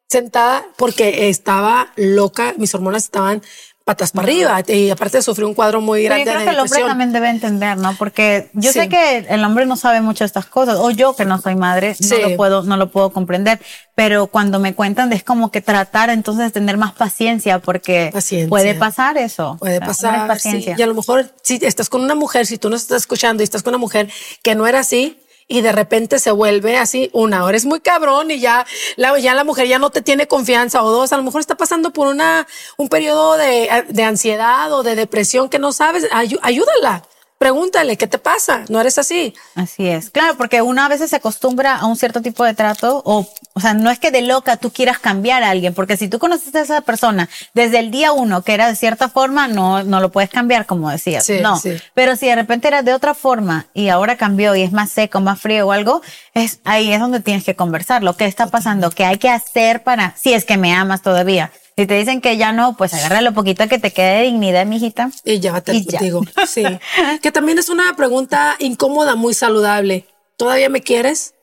sentada 0.09 0.65
porque 0.75 1.29
estaba 1.29 1.93
loca, 1.95 2.55
mis 2.57 2.73
hormonas 2.73 3.03
estaban 3.03 3.43
patas 3.89 4.11
para 4.11 4.27
arriba 4.27 4.61
y 4.67 4.91
aparte 4.91 5.19
sufrí 5.23 5.43
un 5.45 5.55
cuadro 5.55 5.81
muy 5.81 6.03
Pero 6.03 6.17
yo 6.17 6.23
grande 6.25 6.31
creo 6.31 6.39
de 6.39 6.45
que 6.45 6.51
el 6.51 6.59
hombre 6.59 6.81
también 6.83 7.11
debe 7.11 7.29
entender, 7.29 7.75
¿no? 7.77 7.95
Porque 7.97 8.51
yo 8.53 8.71
Sí. 8.71 8.81
sé 8.81 8.87
que 8.89 9.25
el 9.27 9.43
hombre 9.43 9.65
no 9.65 9.75
sabe 9.75 9.99
mucho 10.01 10.23
de 10.23 10.27
estas 10.27 10.45
cosas, 10.45 10.77
o 10.79 10.91
yo 10.91 11.15
que 11.15 11.25
no 11.25 11.41
soy 11.41 11.55
madre, 11.55 11.95
no 11.99 12.07
Sí. 12.07 12.15
lo 12.21 12.35
puedo, 12.37 12.61
no 12.61 12.77
lo 12.77 12.91
puedo 12.91 13.09
comprender. 13.09 13.59
Pero 13.95 14.27
cuando 14.27 14.59
me 14.59 14.75
cuentan 14.75 15.11
es 15.11 15.23
como 15.23 15.49
que 15.49 15.61
tratar 15.61 16.11
entonces 16.11 16.45
de 16.45 16.51
tener 16.51 16.77
más 16.77 16.93
paciencia, 16.93 17.57
porque 17.57 18.11
Paciencia. 18.13 18.47
puede 18.49 18.75
pasar 18.75 19.17
eso. 19.17 19.57
Puede 19.59 19.77
O 19.77 19.79
sea, 19.79 19.87
pasar. 19.87 20.27
paciencia. 20.27 20.75
sí. 20.75 20.79
Y 20.79 20.83
a 20.83 20.87
lo 20.87 20.93
mejor 20.93 21.31
si 21.41 21.59
estás 21.63 21.89
con 21.89 22.01
una 22.03 22.13
mujer, 22.13 22.45
si 22.45 22.59
tú 22.59 22.69
no 22.69 22.75
estás 22.75 22.97
escuchando 23.01 23.41
y 23.41 23.45
estás 23.45 23.63
con 23.63 23.71
una 23.71 23.79
mujer 23.79 24.07
que 24.43 24.53
no 24.53 24.67
era 24.67 24.79
así 24.81 25.19
y 25.49 25.61
de 25.61 25.71
repente 25.73 26.19
se 26.19 26.31
vuelve 26.31 26.77
así, 26.77 27.09
una, 27.11 27.39
ahora 27.39 27.57
es 27.57 27.65
muy 27.65 27.81
cabrón 27.81 28.29
y 28.31 28.39
ya 28.39 28.65
la, 28.95 29.17
ya 29.19 29.33
la 29.33 29.43
mujer 29.43 29.67
ya 29.67 29.79
no 29.79 29.89
te 29.89 30.01
tiene 30.01 30.27
confianza 30.27 30.83
o 30.83 30.91
dos, 30.91 31.11
a 31.11 31.17
lo 31.17 31.23
mejor 31.23 31.41
está 31.41 31.55
pasando 31.55 31.91
por 31.91 32.07
una, 32.07 32.47
un 32.77 32.87
periodo 32.87 33.35
de, 33.35 33.85
de 33.89 34.03
ansiedad 34.03 34.71
o 34.71 34.83
de 34.83 34.95
depresión 34.95 35.49
que 35.49 35.59
no 35.59 35.73
sabes, 35.73 36.07
ayúdala. 36.11 37.03
Pregúntale, 37.39 37.95
¿qué 37.95 38.05
te 38.05 38.17
pasa? 38.17 38.65
No 38.67 38.81
eres 38.81 38.97
así. 38.97 39.33
Así 39.55 39.87
es. 39.87 40.09
Claro, 40.09 40.35
porque 40.35 40.61
uno 40.61 40.81
a 40.83 40.89
veces 40.89 41.09
se 41.09 41.15
acostumbra 41.15 41.77
a 41.77 41.85
un 41.85 41.95
cierto 41.95 42.21
tipo 42.21 42.43
de 42.43 42.53
trato 42.53 43.01
o, 43.05 43.25
o 43.53 43.59
sea, 43.61 43.73
no 43.73 43.89
es 43.89 43.97
que 43.97 44.11
de 44.11 44.21
loca 44.21 44.57
tú 44.57 44.71
quieras 44.71 44.99
cambiar 44.99 45.41
a 45.43 45.51
alguien, 45.51 45.73
porque 45.73 45.95
si 45.95 46.09
tú 46.09 46.19
conociste 46.19 46.57
a 46.57 46.63
esa 46.63 46.81
persona 46.81 47.29
desde 47.53 47.79
el 47.79 47.91
día 47.91 48.11
uno 48.11 48.41
que 48.41 48.53
era 48.53 48.67
de 48.67 48.75
cierta 48.75 49.07
forma, 49.07 49.47
no, 49.47 49.85
no 49.85 50.01
lo 50.01 50.11
puedes 50.11 50.29
cambiar, 50.29 50.65
como 50.65 50.89
decías. 50.91 51.25
Sí, 51.25 51.39
no. 51.41 51.57
sí. 51.57 51.77
Pero 51.93 52.17
si 52.17 52.27
de 52.27 52.35
repente 52.35 52.67
era 52.67 52.83
de 52.83 52.93
otra 52.93 53.13
forma 53.13 53.67
y 53.73 53.87
ahora 53.87 54.17
cambió 54.17 54.53
y 54.53 54.63
es 54.63 54.73
más 54.73 54.91
seco, 54.91 55.21
más 55.21 55.39
frío 55.39 55.67
o 55.67 55.71
algo, 55.71 56.01
es 56.33 56.59
ahí 56.65 56.91
es 56.91 56.99
donde 56.99 57.21
tienes 57.21 57.45
que 57.45 57.55
conversar. 57.55 58.03
Lo 58.03 58.17
que 58.17 58.25
está 58.25 58.47
pasando, 58.47 58.89
qué 58.91 59.05
hay 59.05 59.17
que 59.17 59.29
hacer 59.29 59.83
para, 59.83 60.13
si 60.17 60.33
es 60.33 60.43
que 60.43 60.57
me 60.57 60.73
amas 60.73 61.01
todavía. 61.01 61.53
Si 61.79 61.87
te 61.87 61.93
dicen 61.93 62.19
que 62.19 62.35
ya 62.35 62.51
no, 62.51 62.75
pues 62.75 62.93
agarra 62.93 63.21
lo 63.21 63.33
poquito 63.33 63.65
que 63.69 63.79
te 63.79 63.93
quede 63.93 64.17
de 64.17 64.23
dignidad, 64.23 64.65
mijita. 64.65 65.11
Y 65.23 65.39
llévate 65.39 65.73
Y 65.73 65.85
ya. 65.85 65.97
contigo. 65.97 66.21
Sí. 66.45 66.63
que 67.21 67.31
también 67.31 67.57
es 67.57 67.69
una 67.69 67.95
pregunta 67.95 68.57
incómoda, 68.59 69.15
muy 69.15 69.33
saludable. 69.33 70.05
¿Todavía 70.35 70.67
me 70.67 70.81
quieres? 70.81 71.35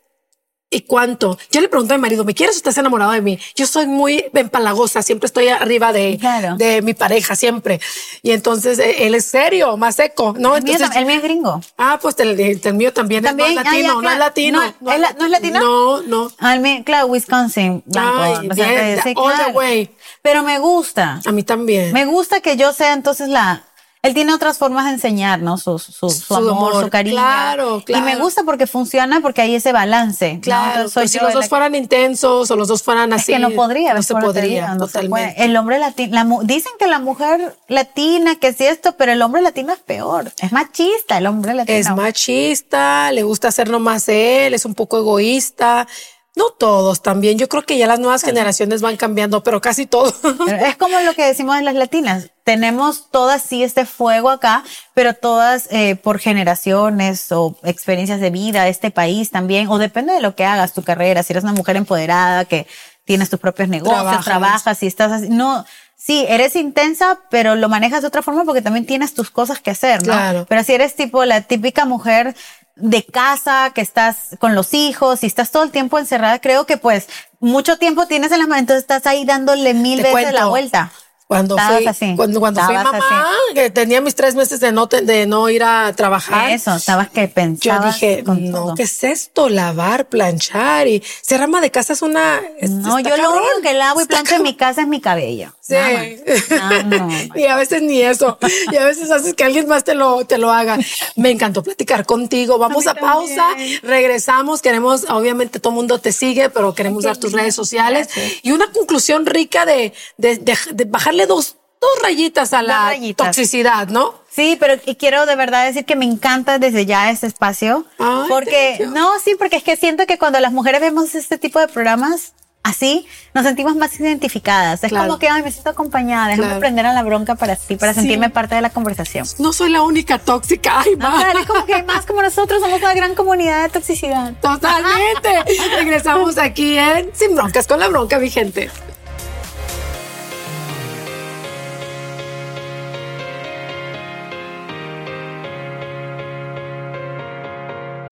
¿Y 0.69 0.81
cuánto? 0.81 1.39
Yo 1.53 1.61
le 1.61 1.69
pregunto 1.69 1.95
a 1.95 1.97
mi 1.97 2.03
marido, 2.03 2.25
¿me 2.25 2.35
quieres 2.35 2.57
o 2.57 2.59
estás 2.59 2.77
enamorado 2.77 3.13
de 3.13 3.23
mí? 3.23 3.39
Yo 3.55 3.69
soy 3.69 3.87
muy 3.87 4.25
empalagosa, 4.35 5.01
siempre 5.01 5.27
estoy 5.29 5.47
arriba 5.49 5.93
de, 5.93 6.19
Claro. 6.19 6.57
de 6.57 6.83
mi 6.83 6.93
pareja, 6.93 7.37
siempre. 7.37 7.81
Y 8.23 8.33
entonces 8.33 8.81
eh, 8.81 9.07
él 9.07 9.15
es 9.15 9.27
serio, 9.27 9.77
más 9.77 9.95
seco, 9.95 10.35
¿no? 10.37 10.57
El 10.57 10.65
mío, 10.65 10.73
Entonces, 10.75 10.97
tam- 10.97 11.01
el 11.01 11.07
mío 11.07 11.17
es 11.17 11.23
gringo. 11.23 11.61
ah, 11.79 11.99
pues 12.03 12.17
el, 12.19 12.39
el 12.41 12.75
mío 12.75 12.93
también, 12.93 13.25
es- 13.25 13.31
También, 13.31 13.55
no 13.55 13.61
es 13.61 13.67
ah, 13.67 13.71
ya, 13.71 13.71
latino, 13.71 14.03
no 14.03 14.11
es 14.11 14.19
latino. 14.19 14.61
No, 14.81 14.93
¿es 14.93 15.01
la- 15.01 15.13
no 15.13 15.25
es 15.27 15.31
latino? 15.31 15.61
No, 15.61 16.03
no. 16.03 16.33
Ah, 16.41 16.55
el 16.55 16.61
mío, 16.61 16.83
claro, 16.85 17.07
Wisconsin. 17.07 17.83
blanco, 17.87 18.19
Ay, 18.23 18.49
bien, 18.49 18.99
all 19.15 19.33
the 19.33 19.43
claro. 19.45 19.53
way. 19.53 19.91
Pero 20.29 20.43
me 20.43 20.59
gusta. 20.59 21.21
A 21.25 21.31
mí 21.33 21.45
también. 21.45 21.93
Me 21.93 22.05
gusta 22.05 22.41
que 22.41 22.57
yo 22.57 22.73
sea 22.73 22.93
entonces 22.95 23.29
la. 23.29 23.63
Él 24.03 24.15
tiene 24.15 24.33
otras 24.33 24.59
formas 24.59 24.85
de 24.85 24.93
enseñarnos 24.93 25.63
su, 25.63 25.79
su, 25.81 25.93
su 25.93 26.11
Su 26.11 26.35
amor, 26.37 26.51
amor. 26.73 26.85
su 26.85 26.91
cariño. 26.91 27.17
Claro, 27.17 27.83
Y 27.89 27.93
me 27.95 28.01
claro. 28.13 28.21
gusta 28.21 28.43
porque 28.45 28.69
funciona 28.69 29.21
porque 29.21 29.41
hay 29.41 29.55
ese 29.57 29.73
balance. 29.73 30.39
Claro, 30.43 30.67
Entonces, 30.83 30.93
soy 30.93 31.03
pues 31.05 31.11
si 31.13 31.19
los 31.19 31.29
la 31.29 31.35
dos 31.41 31.49
fueran 31.49 31.75
intensos 31.75 32.49
o 32.51 32.57
los 32.57 32.69
dos 32.69 32.85
fueran 32.85 33.13
Es 33.13 33.23
así. 33.23 33.33
que 33.33 33.39
no 33.41 33.51
podría, 33.51 33.91
no 33.91 33.97
¿ves 33.97 34.07
se 34.07 34.15
podría, 34.15 34.67
digo? 34.67 34.75
No 34.79 34.87
se 34.87 34.93
totalmente. 34.93 35.45
El 35.45 35.57
hombre 35.57 35.79
latino, 35.81 36.15
la 36.15 36.25
mu- 36.25 36.43
dicen 36.45 36.71
que 36.79 36.87
la 36.87 37.01
mujer 37.01 37.57
latina, 37.67 38.37
que 38.37 38.53
sí 38.53 38.65
esto, 38.67 38.97
pero 38.97 39.11
el 39.11 39.23
hombre 39.23 39.43
latino 39.43 39.73
es 39.73 39.81
peor. 39.81 40.31
Es 40.41 40.53
machista 40.53 41.19
el 41.19 41.27
hombre 41.27 41.55
latino. 41.55 41.77
Es 41.77 41.91
machista, 41.91 43.11
le 43.13 43.23
gusta 43.25 43.49
hacer 43.49 43.71
nomás 43.71 44.09
él, 44.09 44.55
es 44.55 44.65
un 44.65 44.75
poco 44.75 44.99
egoísta. 44.99 45.89
No 46.37 46.51
todos 46.51 47.03
también. 47.03 47.39
Yo 47.39 47.49
creo 47.49 47.63
que 47.63 47.79
ya 47.79 47.87
las 47.87 47.99
nuevas 47.99 48.23
generaciones 48.23 48.83
van 48.83 48.99
cambiando, 48.99 49.43
pero 49.43 49.63
casi 49.63 49.87
todos. 49.87 50.15
Es 50.61 50.77
como 50.77 51.01
lo 51.01 51.15
que 51.15 51.25
decimos 51.25 51.57
en 51.57 51.65
las 51.65 51.75
latinas. 51.75 52.31
Tenemos 52.45 53.11
todas 53.11 53.41
sí 53.43 53.65
este 53.65 53.87
fuego 53.87 54.29
acá, 54.29 54.63
pero 54.93 55.15
todas 55.15 55.67
eh, 55.71 55.97
por 55.97 56.19
generaciones 56.19 57.33
o 57.33 57.57
experiencias 57.65 58.21
de 58.21 58.29
vida 58.29 58.65
de 58.65 58.71
este 58.71 58.91
país 58.91 59.31
también, 59.31 59.69
o 59.69 59.79
depende 59.79 60.13
de 60.13 60.21
lo 60.21 60.37
que 60.37 60.45
hagas, 60.45 60.75
tu 60.75 60.83
carrera, 60.83 61.23
si 61.23 61.33
eres 61.33 61.43
una 61.43 61.55
mujer 61.55 61.77
empoderada 61.77 62.45
que 62.45 62.67
tienes 63.07 63.31
tus 63.31 63.41
propios 63.41 63.69
negocios, 63.71 64.03
Trabajas. 64.03 64.25
trabajas, 64.25 64.79
si 64.79 64.87
estás 64.87 65.13
así, 65.13 65.29
no, 65.31 65.65
sí, 65.97 66.27
eres 66.29 66.55
intensa, 66.55 67.19
pero 67.31 67.55
lo 67.55 67.69
manejas 67.71 68.03
de 68.03 68.09
otra 68.09 68.21
forma 68.21 68.45
porque 68.45 68.63
también 68.63 68.85
tienes 68.85 69.15
tus 69.15 69.31
cosas 69.31 69.61
que 69.61 69.71
hacer, 69.71 70.01
¿no? 70.07 70.13
Claro. 70.13 70.47
Pero 70.49 70.63
si 70.65 70.75
eres 70.75 70.95
tipo 70.95 71.25
la 71.25 71.41
típica 71.41 71.87
mujer 71.87 72.37
de 72.77 73.05
casa, 73.05 73.73
que 73.75 73.81
estás 73.81 74.37
con 74.39 74.55
los 74.55 74.75
hijos 74.75 75.23
y 75.23 75.27
estás 75.27 75.51
todo 75.51 75.63
el 75.63 75.71
tiempo 75.71 75.99
encerrada, 75.99 76.41
creo 76.41 76.67
que 76.67 76.77
pues 76.77 77.09
mucho 77.41 77.79
tiempo 77.79 78.07
tienes 78.07 78.31
en 78.33 78.39
las 78.39 78.49
manos, 78.49 78.61
entonces 78.61 78.83
estás 78.83 79.07
ahí 79.07 79.25
dándole 79.25 79.75
mil 79.75 80.03
Te 80.03 80.15
veces 80.15 80.33
la 80.35 80.47
vuelta. 80.47 80.93
Cuando 81.29 81.57
Estabas 81.57 81.79
fui, 81.79 81.87
así. 81.89 82.13
cuando, 82.17 82.39
cuando 82.39 82.63
fui 82.65 82.75
Estabas 82.77 83.01
mamá, 83.01 83.27
que 83.53 83.71
tenía 83.71 84.01
mis 84.01 84.15
tres 84.15 84.37
meses 84.37 84.61
de 84.61 84.71
no, 84.71 84.89
te- 84.89 85.01
de 85.03 85.27
no 85.27 85.49
ir 85.49 85.65
a 85.65 85.93
trabajar. 85.93 86.51
Eso, 86.51 86.77
estabas 86.77 87.11
que 87.11 87.23
Yo 87.27 87.33
pensabas 87.35 87.95
dije, 88.01 88.23
con 88.23 88.49
no, 88.51 88.59
todo. 88.59 88.75
¿qué 88.77 88.85
es 88.85 89.03
esto? 89.03 89.49
Lavar, 89.49 90.07
planchar 90.07 90.87
y 90.87 91.03
ser 91.23 91.43
ama 91.43 91.61
de 91.61 91.73
casa 91.73 91.95
es 91.95 92.03
una. 92.03 92.41
es- 92.61 92.71
No, 92.71 92.99
está 92.99 93.11
yo 93.11 93.17
lo 93.17 93.23
cabrón. 93.25 93.43
único 93.43 93.61
que 93.63 93.75
lavo 93.75 93.99
y 94.01 94.03
Está 94.03 94.15
plancho 94.15 94.35
en 94.37 94.43
mi 94.45 94.55
casa 94.55 94.83
es 94.83 94.87
mi 94.89 95.01
cabello. 95.01 95.53
Sí. 95.61 95.75
Nada 95.75 96.83
más. 96.85 97.25
Y 97.35 97.45
a 97.47 97.57
veces 97.57 97.83
ni 97.83 98.01
eso. 98.03 98.39
Y 98.71 98.77
a 98.77 98.85
veces 98.85 99.11
haces 99.11 99.35
que 99.35 99.43
alguien 99.43 99.67
más 99.67 99.83
te 99.83 99.95
lo, 99.97 100.25
te 100.27 100.39
lo 100.39 100.53
haga. 100.53 100.79
Me 101.17 101.31
encantó 101.33 101.63
platicar 101.65 102.07
contigo. 102.07 102.57
Vamos 102.59 102.87
a, 102.87 102.95
pausa. 102.95 103.49
Regresamos. 103.83 104.63
Queremos, 104.63 105.07
obviamente 105.11 105.59
todo 105.61 105.71
el 105.73 105.77
mundo 105.77 105.99
te 105.99 106.13
sigue, 106.13 106.51
pero 106.51 106.75
queremos 106.75 107.03
dar 107.05 107.17
tus 107.17 107.33
redes 107.33 107.55
sociales. 107.57 108.09
Y 108.43 108.53
una 108.53 108.71
conclusión 108.71 109.27
rica 109.27 109.67
de, 109.67 109.93
de, 110.19 110.37
de- 110.37 110.57
de 110.73 110.87
bajarle 111.17 111.27
dos, 111.27 111.57
dos 111.81 111.91
rayitas 112.03 112.53
a 112.53 112.63
la 112.63 112.87
rayitas. 112.87 113.27
toxicidad, 113.29 113.89
¿no? 113.89 114.15
Sí, 114.31 114.57
pero 114.61 114.75
y 114.85 114.97
quiero 114.97 115.25
de 115.27 115.37
verdad 115.37 115.65
decir 115.67 115.85
que 115.85 115.97
me 115.97 116.05
encanta 116.05 116.59
desde 116.59 116.85
ya 116.87 117.11
este 117.11 117.27
espacio. 117.27 117.87
Ay, 117.99 118.29
porque, 118.29 118.87
no, 118.93 119.19
sí, 119.25 119.35
porque 119.39 119.57
es 119.57 119.63
que 119.63 119.77
siento 119.77 120.07
que 120.07 120.19
cuando 120.19 120.39
las 120.41 120.53
mujeres 120.53 120.81
vemos 120.81 121.15
este 121.15 121.39
tipo 121.39 121.59
de 121.59 121.69
programas 121.69 122.33
así, 122.63 123.07
nos 123.33 123.45
sentimos 123.45 123.77
más 123.77 123.99
identificadas. 124.01 124.83
Es 124.83 124.91
Claro. 124.91 125.07
como 125.07 125.19
que, 125.21 125.29
ay, 125.29 125.43
me 125.45 125.53
siento 125.53 125.71
acompañada, 125.71 126.27
déjame 126.27 126.49
Claro. 126.49 126.61
prender 126.61 126.85
a 126.87 126.93
la 126.93 127.03
bronca 127.05 127.37
para 127.37 127.55
sí, 127.55 127.77
para 127.77 127.95
Sí. 127.95 128.01
sentirme 128.01 128.29
parte 128.29 128.57
de 128.57 128.61
la 128.61 128.71
conversación. 128.71 129.25
No 129.39 129.53
soy 129.53 129.71
la 129.71 129.83
única 129.83 130.19
tóxica. 130.19 130.81
Ay, 130.81 130.97
No, 130.99 131.17
claro, 131.17 131.39
es 131.39 131.47
como 131.47 131.65
que 131.65 131.75
hay 131.75 131.85
más 131.85 132.05
como 132.07 132.23
nosotros, 132.23 132.61
somos 132.61 132.81
una 132.81 132.93
gran 132.95 133.15
comunidad 133.15 133.63
de 133.63 133.69
toxicidad. 133.69 134.33
Totalmente. 134.43 135.45
Regresamos 135.77 136.37
aquí 136.39 136.77
en 136.77 137.11
Sin 137.15 137.37
Broncas 137.37 137.69
con 137.69 137.79
la 137.79 137.87
Bronca, 137.89 138.19
mi 138.19 138.29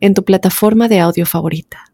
en 0.00 0.14
tu 0.14 0.24
plataforma 0.24 0.88
de 0.88 1.00
audio 1.00 1.26
favorita. 1.26 1.90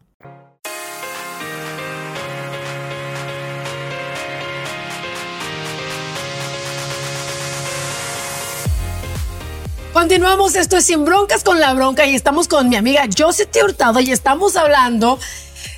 Continuamos, 9.93 10.55
esto 10.55 10.77
es 10.77 10.85
Sin 10.85 11.05
Broncas 11.05 11.43
con 11.43 11.59
la 11.59 11.73
Bronca 11.73 12.05
y 12.05 12.13
estamos 12.13 12.47
con 12.47 12.69
mi 12.69 12.75
amiga 12.75 13.05
Josie 13.17 13.47
Hurtado 13.63 13.99
y 13.99 14.11
estamos 14.11 14.55
hablando 14.55 15.17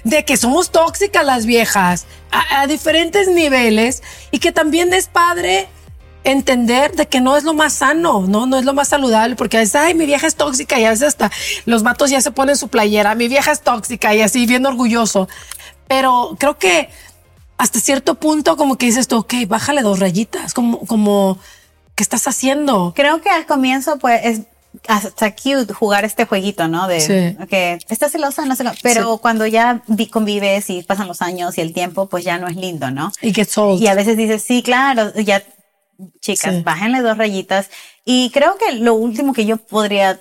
de 0.03 0.25
que 0.25 0.35
somos 0.35 0.71
tóxicas 0.71 1.25
las 1.25 1.45
viejas 1.45 2.05
a 2.31 2.67
diferentes 2.67 3.29
niveles 3.29 4.03
y 4.31 4.39
que 4.39 4.51
también 4.51 4.93
es 4.93 5.07
padre 5.07 5.69
entender 6.31 6.93
de 6.95 7.07
que 7.07 7.21
no 7.21 7.35
es 7.37 7.43
lo 7.43 7.53
más 7.53 7.73
sano, 7.73 8.25
no, 8.27 8.45
no 8.45 8.57
es 8.57 8.65
lo 8.65 8.73
más 8.73 8.87
saludable, 8.89 9.35
porque 9.35 9.57
a 9.57 9.59
veces, 9.61 9.75
ay, 9.75 9.93
mi 9.93 10.05
vieja 10.05 10.27
es 10.27 10.35
tóxica 10.35 10.79
y 10.79 10.85
a 10.85 10.89
veces 10.89 11.07
hasta 11.09 11.31
los 11.65 11.83
vatos 11.83 12.09
ya 12.09 12.21
se 12.21 12.31
ponen 12.31 12.55
su 12.57 12.67
playera, 12.67 13.15
mi 13.15 13.27
vieja 13.27 13.51
es 13.51 13.61
tóxica 13.61 14.13
y 14.15 14.21
así 14.21 14.45
bien 14.45 14.65
orgulloso. 14.65 15.27
Pero 15.87 16.35
creo 16.39 16.57
que 16.57 16.89
hasta 17.57 17.79
cierto 17.79 18.15
punto 18.15 18.55
como 18.57 18.77
que 18.77 18.85
dices 18.85 19.07
tú, 19.07 19.17
ok, 19.17 19.33
bájale 19.47 19.81
dos 19.81 19.99
rayitas, 19.99 20.53
como, 20.53 20.79
como, 20.85 21.37
¿qué 21.95 22.03
estás 22.03 22.27
haciendo? 22.27 22.93
Creo 22.95 23.21
que 23.21 23.29
al 23.29 23.45
comienzo, 23.45 23.97
pues, 23.99 24.21
es 24.23 24.41
hasta 24.87 25.35
cute 25.35 25.73
jugar 25.73 26.05
este 26.05 26.25
jueguito, 26.25 26.67
¿no? 26.67 26.87
De 26.87 27.01
Sí. 27.01 27.45
que 27.47 27.79
estás 27.89 28.11
celosa, 28.11 28.45
no 28.45 28.55
sé, 28.55 28.63
pero 28.83 29.13
Sí. 29.15 29.19
cuando 29.19 29.47
ya 29.47 29.81
vi- 29.87 30.05
convives 30.07 30.69
y 30.69 30.83
pasan 30.83 31.07
los 31.07 31.23
años 31.23 31.57
y 31.57 31.61
el 31.61 31.73
tiempo, 31.73 32.05
pues 32.07 32.23
ya 32.23 32.37
no 32.37 32.47
es 32.47 32.55
lindo, 32.55 32.91
¿no? 32.91 33.11
Y 33.21 33.33
sold. 33.45 33.81
Y 33.81 33.87
a 33.87 33.95
veces 33.95 34.15
dices, 34.15 34.43
sí, 34.43 34.61
claro, 34.61 35.11
ya, 35.15 35.41
chicas, 36.21 36.55
Sí. 36.55 36.61
bájenle 36.63 37.01
dos 37.01 37.17
rayitas. 37.17 37.69
Y 38.05 38.29
creo 38.31 38.57
que 38.57 38.73
lo 38.73 38.93
último 38.95 39.33
que 39.33 39.45
yo 39.45 39.57
podría, 39.57 40.19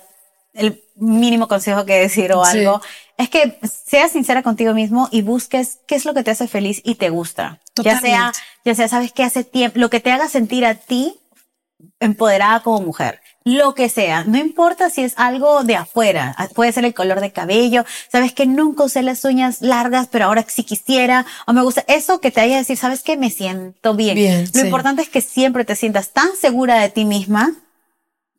el 0.53 0.83
mínimo 0.95 1.47
consejo 1.47 1.85
que 1.85 1.99
decir 1.99 2.31
o 2.33 2.43
Sí. 2.45 2.59
algo, 2.59 2.81
es 3.17 3.29
que 3.29 3.59
seas 3.85 4.11
sincera 4.11 4.43
contigo 4.43 4.73
mismo 4.73 5.07
y 5.11 5.21
busques 5.21 5.79
qué 5.87 5.95
es 5.95 6.05
lo 6.05 6.13
que 6.13 6.23
te 6.23 6.31
hace 6.31 6.47
feliz 6.47 6.81
y 6.83 6.95
te 6.95 7.09
gusta. 7.09 7.59
Ya 7.75 7.99
sea, 7.99 8.31
ya 8.65 8.75
sea, 8.75 8.87
sabes 8.87 9.11
que 9.11 9.23
hace 9.23 9.43
tiempo, 9.43 9.79
lo 9.79 9.89
que 9.89 9.99
te 9.99 10.11
haga 10.11 10.27
sentir 10.27 10.65
a 10.65 10.75
ti 10.75 11.19
empoderada 11.99 12.61
como 12.61 12.81
mujer. 12.81 13.21
Lo 13.45 13.73
que 13.73 13.87
sea, 13.89 14.25
no 14.25 14.37
importa 14.37 14.89
si 14.89 15.01
es 15.01 15.13
algo 15.15 15.63
de 15.63 15.75
afuera, 15.75 16.35
ah, 16.37 16.49
puede 16.53 16.71
ser 16.73 16.83
el 16.85 16.93
color 16.93 17.21
de 17.21 17.31
cabello, 17.31 17.85
sabes 18.11 18.33
que 18.33 18.45
nunca 18.45 18.83
usé 18.83 19.01
las 19.01 19.23
uñas 19.23 19.61
largas, 19.61 20.07
pero 20.11 20.25
ahora 20.25 20.45
sí 20.47 20.63
quisiera, 20.63 21.25
o 21.47 21.53
me 21.53 21.61
gusta 21.63 21.83
eso 21.87 22.19
que 22.19 22.31
te 22.31 22.41
haya 22.41 22.57
decir, 22.57 22.77
sabes 22.77 23.01
que 23.01 23.17
me 23.17 23.29
siento 23.29 23.95
bien. 23.95 24.15
Bien, 24.15 24.45
Lo 24.53 24.59
sí. 24.59 24.65
importante 24.67 25.01
es 25.01 25.09
que 25.09 25.21
siempre 25.21 25.63
te 25.65 25.75
sientas 25.75 26.09
tan 26.11 26.35
segura 26.39 26.79
de 26.79 26.89
ti 26.89 27.05
misma 27.05 27.53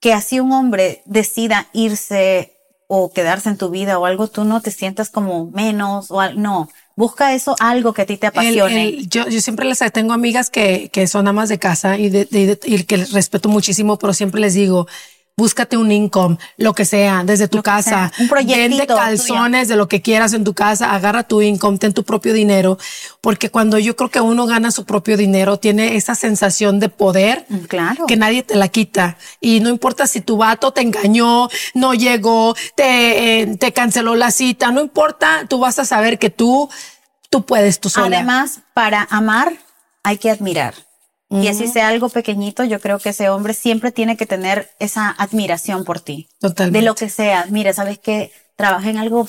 que 0.01 0.13
así 0.13 0.39
un 0.39 0.53
hombre 0.53 1.03
decida 1.07 1.67
irse 1.73 2.53
o 2.87 3.13
quedarse 3.13 3.49
en 3.49 3.57
tu 3.57 3.71
vida 3.71 3.99
o 3.99 4.07
algo, 4.07 4.29
tú 4.29 4.45
no 4.45 4.61
te 4.61 4.71
sientas 4.71 5.11
como 5.11 5.47
menos 5.47 6.11
o 6.11 6.21
al- 6.21 6.41
no. 6.41 6.69
Busca 7.01 7.33
eso, 7.33 7.57
algo 7.61 7.95
que 7.95 8.03
a 8.03 8.07
ti 8.07 8.19
te 8.19 8.27
El- 8.27 8.33
apasione. 8.33 8.89
el- 8.89 9.09
yo, 9.09 9.27
yo 9.27 9.41
siempre 9.41 9.65
les 9.67 9.79
tengo 9.91 10.13
amigas 10.13 10.51
que, 10.51 10.91
que 10.93 11.07
son 11.07 11.27
amas 11.29 11.49
de 11.49 11.59
casa 11.59 11.97
y, 11.99 12.11
de, 12.11 12.27
de- 12.27 12.47
de- 12.57 12.59
y 12.67 12.83
que 12.85 12.99
les 12.99 13.13
respeto 13.13 13.49
muchísimo, 13.49 13.99
pero 13.99 14.13
siempre 14.13 14.39
les 14.39 14.53
digo, 14.53 14.87
búscate 15.41 15.79
un 15.79 15.91
income, 15.91 16.37
lo 16.59 16.75
que 16.75 16.85
sea, 16.85 17.23
desde 17.25 17.49
tu 17.49 17.57
Lo 17.59 17.63
casa. 17.63 18.13
un 18.19 18.29
proyectito 18.29 18.69
Vende 18.69 18.87
calzones 18.87 19.69
de 19.69 19.77
lo 19.77 19.89
que 19.89 20.03
quieras 20.03 20.35
en 20.35 20.45
tu 20.45 20.53
casa, 20.53 20.93
agarra 20.95 21.23
tu 21.23 21.41
income, 21.41 21.79
ten 21.79 21.95
tu 21.95 22.05
propio 22.05 22.35
dinero, 22.35 22.77
porque 23.23 23.49
cuando 23.51 23.79
yo 23.79 23.97
creo 23.97 24.11
que 24.11 24.21
uno 24.21 24.45
gana 24.45 24.71
su 24.71 24.85
propio 24.85 25.17
dinero, 25.17 25.57
tiene 25.59 25.97
esa 25.97 26.15
sensación 26.15 26.79
de 26.79 26.91
poder 26.91 27.47
Mm, 27.49 27.59
Claro. 27.69 28.05
que 28.07 28.17
nadie 28.17 28.43
te 28.43 28.55
la 28.55 28.69
quita. 28.69 29.17
Y 29.41 29.61
no 29.61 29.71
importa 29.71 30.07
si 30.07 30.21
tu 30.21 30.37
vato 30.37 30.73
te 30.73 30.83
engañó, 30.83 31.49
no 31.73 31.95
llegó, 31.95 32.55
te, 32.77 33.41
eh, 33.41 33.57
te 33.57 33.73
canceló 33.73 34.17
la 34.17 34.31
cita, 34.33 34.71
no 34.73 34.83
importa, 34.83 35.47
tú 35.49 35.59
vas 35.59 35.79
a 35.79 35.87
saber 35.87 36.19
que 36.19 36.29
tú, 36.29 36.69
tú 37.31 37.47
puedes, 37.47 37.81
tú 37.81 37.89
sola. 37.89 38.19
Además, 38.19 38.61
para 38.75 39.09
amar 39.11 39.55
hay 40.03 40.19
que 40.19 40.29
admirar. 40.31 40.75
Y 41.31 41.47
así 41.47 41.69
sea 41.69 41.89
algo 41.89 42.09
pequeñito, 42.09 42.65
yo 42.65 42.81
creo 42.81 42.99
que 42.99 43.11
ese 43.11 43.29
hombre 43.29 43.55
siempre 43.55 43.93
tiene 43.93 44.17
que 44.17 44.27
tener 44.27 44.69
esa 44.81 45.11
admiración 45.11 45.85
por 45.85 46.01
ti. 46.01 46.29
Totalmente. 46.41 46.81
De 46.81 46.85
lo 46.85 46.97
que 46.97 47.09
sea. 47.09 47.47
Mira, 47.51 47.73
sabes 47.73 48.01
que 48.01 48.33
trabaja 48.57 48.91
en 48.91 48.99
algo 48.99 49.27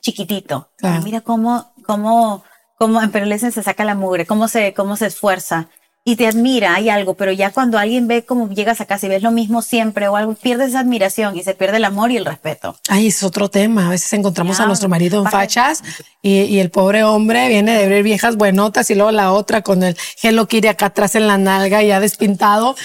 chiquitito. 0.00 0.70
Claro. 0.76 0.94
Pero 0.96 1.04
mira 1.04 1.20
cómo, 1.22 1.72
cómo, 1.84 2.44
cómo 2.78 3.02
en 3.02 3.10
Perlesen 3.10 3.50
se 3.50 3.64
saca 3.64 3.84
la 3.84 3.96
mugre, 3.96 4.26
cómo 4.26 4.46
se, 4.46 4.74
cómo 4.74 4.96
se 4.96 5.06
esfuerza. 5.06 5.68
Y 6.02 6.16
te 6.16 6.26
admira, 6.26 6.74
hay 6.74 6.88
algo, 6.88 7.12
pero 7.12 7.30
ya 7.30 7.50
cuando 7.50 7.78
alguien 7.78 8.08
ve 8.08 8.24
cómo 8.24 8.48
llegas 8.48 8.80
a 8.80 8.86
casa 8.86 9.04
y 9.04 9.10
ves 9.10 9.22
lo 9.22 9.30
mismo 9.32 9.60
siempre 9.60 10.08
o 10.08 10.16
algo, 10.16 10.32
pierdes 10.34 10.70
esa 10.70 10.80
admiración 10.80 11.36
y 11.36 11.42
se 11.42 11.52
pierde 11.54 11.76
el 11.76 11.84
amor 11.84 12.10
y 12.10 12.16
el 12.16 12.24
respeto. 12.24 12.74
Ay, 12.88 13.08
es 13.08 13.22
otro 13.22 13.50
tema. 13.50 13.86
A 13.86 13.90
veces 13.90 14.10
encontramos 14.14 14.58
a 14.60 14.66
nuestro 14.66 14.88
marido 14.88 15.22
en 15.22 15.30
fachas 15.30 15.82
y, 16.22 16.40
y 16.44 16.58
el 16.58 16.70
pobre 16.70 17.04
hombre 17.04 17.48
viene 17.48 17.76
de 17.78 17.86
ver 17.86 18.02
viejas 18.02 18.36
buenotas 18.36 18.88
y 18.90 18.94
luego 18.94 19.10
la 19.10 19.32
otra 19.32 19.60
con 19.60 19.82
el 19.82 19.94
Hello 20.22 20.48
Kitty 20.48 20.68
acá 20.68 20.86
atrás 20.86 21.14
en 21.16 21.26
la 21.26 21.36
nalga 21.36 21.82
ya 21.82 22.00
despintado. 22.00 22.76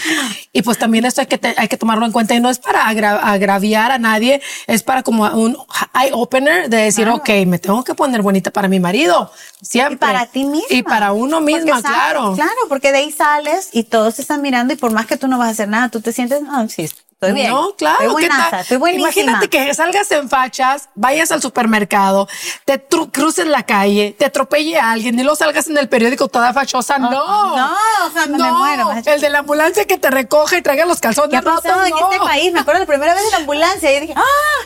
Y 0.52 0.62
pues 0.64 0.78
también 0.78 1.06
esto 1.06 1.22
hay 1.22 1.28
que, 1.28 1.38
te- 1.38 1.56
hay 1.58 1.70
que 1.70 1.78
tomarlo 1.78 2.06
en 2.06 2.12
cuenta 2.12 2.36
y 2.36 2.42
no 2.42 2.50
es 2.50 2.60
para 2.60 2.86
agra- 2.86 3.20
agraviar 3.32 3.92
a 3.94 3.98
nadie, 3.98 4.42
es 4.68 4.84
para 4.84 5.04
como 5.04 5.24
un 5.24 5.58
eye 5.94 6.12
opener 6.14 6.70
de 6.70 6.78
decir, 6.78 7.06
Claro. 7.06 7.20
ok, 7.20 7.30
me 7.48 7.60
tengo 7.60 7.82
que 7.86 7.96
poner 7.96 8.22
bonita 8.22 8.52
para 8.52 8.68
mi 8.68 8.82
marido. 8.82 9.32
Siempre. 9.62 9.96
Y 9.96 9.98
para 9.98 10.26
ti 10.28 10.44
misma. 10.44 10.68
Y 10.70 10.84
para 10.84 11.14
uno 11.14 11.40
misma, 11.42 11.82
claro. 11.82 12.34
Claro, 12.36 12.52
porque 12.70 12.92
de 12.92 13.00
ahí 13.00 13.05
sales 13.12 13.70
y 13.72 13.84
todos 13.84 14.16
te 14.16 14.22
están 14.22 14.42
mirando 14.42 14.74
y 14.74 14.78
por 14.78 14.92
más 14.92 15.06
que 15.06 15.18
tú 15.18 15.28
no 15.28 15.38
vas 15.38 15.50
a 15.50 15.52
hacer 15.52 15.70
nada, 15.70 15.90
tú 15.90 16.02
te 16.02 16.12
sientes, 16.12 16.42
no, 16.42 16.68
sí, 16.70 16.90
estoy 17.28 17.42
bien. 17.42 17.52
No, 17.54 17.76
claro. 17.76 17.96
Estoy 17.96 18.08
¿qué 18.24 18.28
buenaza, 18.30 18.60
estoy 18.62 18.78
buenísima. 18.78 19.10
Imagínate 19.10 19.50
que 19.50 19.74
salgas 19.74 20.12
en 20.12 20.30
fachas, 20.30 20.90
vayas 20.96 21.32
al 21.32 21.42
supermercado, 21.42 22.28
te 22.66 22.84
cruces 23.12 23.48
la 23.48 23.64
calle, 23.64 24.16
te 24.18 24.26
atropelle 24.26 24.80
a 24.80 24.92
alguien 24.92 25.18
y 25.20 25.24
luego 25.24 25.36
salgas 25.36 25.68
en 25.68 25.78
el 25.78 25.90
periódico 25.90 26.28
toda 26.28 26.54
fachosa. 26.54 26.98
no. 26.98 27.10
no, 27.12 27.74
o 28.08 28.12
sea, 28.12 28.26
me 28.28 28.38
muero. 28.52 28.92
El 29.06 29.22
de 29.22 29.30
la 29.30 29.40
ambulancia 29.40 29.86
que 29.86 29.98
te 29.98 30.10
recoge 30.10 30.58
y 30.58 30.62
traiga 30.62 30.86
los 30.86 31.00
calzones 31.00 31.30
¿Qué 31.32 31.38
ha 31.38 31.42
rotos, 31.42 31.64
pasado 31.64 31.86
en 31.86 31.92
no. 31.92 32.12
este 32.12 32.18
país? 32.24 32.54
Me 32.54 32.60
acuerdo 32.60 32.80
la 32.82 32.86
primera 32.86 33.14
vez 33.14 33.24
en 33.26 33.32
la 33.32 33.38
ambulancia 33.38 33.98
y 33.98 34.00
dije, 34.02 34.14
¡ah! 34.16 34.22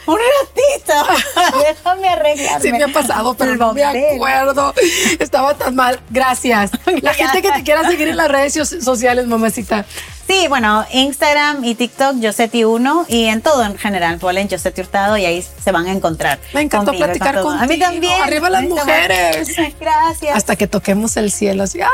¡Un 0.05 0.17
ratito! 0.17 1.59
Déjame 1.67 2.09
arreglarme. 2.09 2.61
Sí 2.61 2.71
me 2.71 2.83
ha 2.83 2.87
pasado, 2.87 3.33
pero 3.35 3.55
no 3.55 3.73
me 3.73 3.83
acuerdo. 3.83 4.73
Estaba 5.19 5.53
tan 5.55 5.75
mal. 5.75 5.99
Gracias. 6.09 6.71
La 7.01 7.13
gente 7.13 7.41
que 7.41 7.51
te 7.51 7.63
quiera 7.63 7.87
seguir 7.87 8.07
en 8.07 8.17
las 8.17 8.27
redes 8.29 8.53
so- 8.53 8.65
sociales, 8.81 9.27
mamacita. 9.27 9.85
Sí, 10.29 10.47
bueno, 10.47 10.85
Instagram 10.93 11.65
y 11.65 11.73
TikTok, 11.73 12.17
Yoseti1 12.17 13.05
y 13.07 13.25
en 13.25 13.41
todo 13.41 13.63
en 13.65 13.75
general, 13.79 14.19
ponen 14.19 14.47
Yoseti 14.47 14.81
Hurtado 14.81 15.17
y 15.17 15.25
ahí 15.25 15.41
se 15.41 15.71
van 15.71 15.87
a 15.87 15.91
encontrar. 15.91 16.37
Me 16.53 16.61
encantó 16.61 16.91
conmigo 16.91 17.05
platicar 17.05 17.33
con 17.41 17.43
todo. 17.45 17.53
A 17.53 17.65
mí 17.65 17.79
contigo. 17.79 17.91
también. 17.91 18.21
Arriba 18.21 18.49
las 18.51 18.63
mujeres. 18.65 19.55
Gracias. 19.79 20.37
hasta 20.37 20.55
que 20.55 20.67
toquemos 20.67 21.17
el 21.17 21.31
cielo. 21.31 21.63
Así, 21.63 21.81
¡ah! 21.81 21.89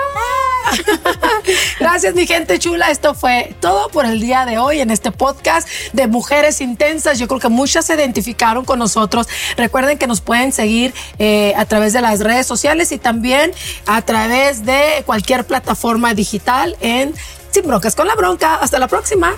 Gracias, 1.79 2.13
mi 2.13 2.27
gente 2.27 2.59
chula. 2.59 2.91
Esto 2.91 3.13
fue 3.13 3.55
todo 3.61 3.87
por 3.87 4.05
el 4.05 4.19
día 4.19 4.45
de 4.45 4.57
hoy 4.57 4.81
en 4.81 4.91
este 4.91 5.13
podcast 5.13 5.69
de 5.93 6.07
Mujeres 6.07 6.59
Intensas. 6.59 7.17
Yo 7.17 7.29
creo 7.29 7.39
que 7.39 7.47
muchas 7.47 7.85
se 7.85 7.95
identificaron 7.95 8.65
con 8.65 8.79
nosotros. 8.79 9.29
Recuerden 9.55 9.97
que 9.97 10.07
nos 10.07 10.19
pueden 10.19 10.51
seguir 10.51 10.93
eh, 11.19 11.53
a 11.55 11.63
través 11.63 11.93
de 11.93 12.01
las 12.01 12.19
redes 12.19 12.45
sociales 12.45 12.91
y 12.91 12.97
también 12.97 13.53
a 13.85 14.01
través 14.01 14.65
de 14.65 15.03
cualquier 15.05 15.45
plataforma 15.45 16.13
digital 16.13 16.75
en 16.81 17.13
Sin 17.55 17.67
Broncas 17.67 17.95
con 17.95 18.05
la 18.05 18.15
Bronca. 18.15 18.55
Hasta 18.55 18.79
la 18.79 18.89
próxima. 18.89 19.33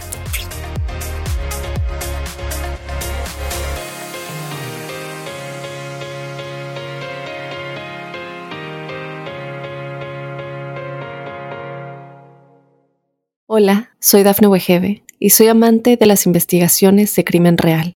Hola, 13.46 13.92
soy 14.00 14.24
Dafne 14.24 14.48
Wegebe 14.48 15.04
y 15.20 15.30
soy 15.30 15.50
amante 15.50 15.96
de 15.96 16.06
las 16.08 16.26
investigaciones 16.26 17.16
de 17.16 17.24
crimen 17.24 17.60
real. 17.60 17.97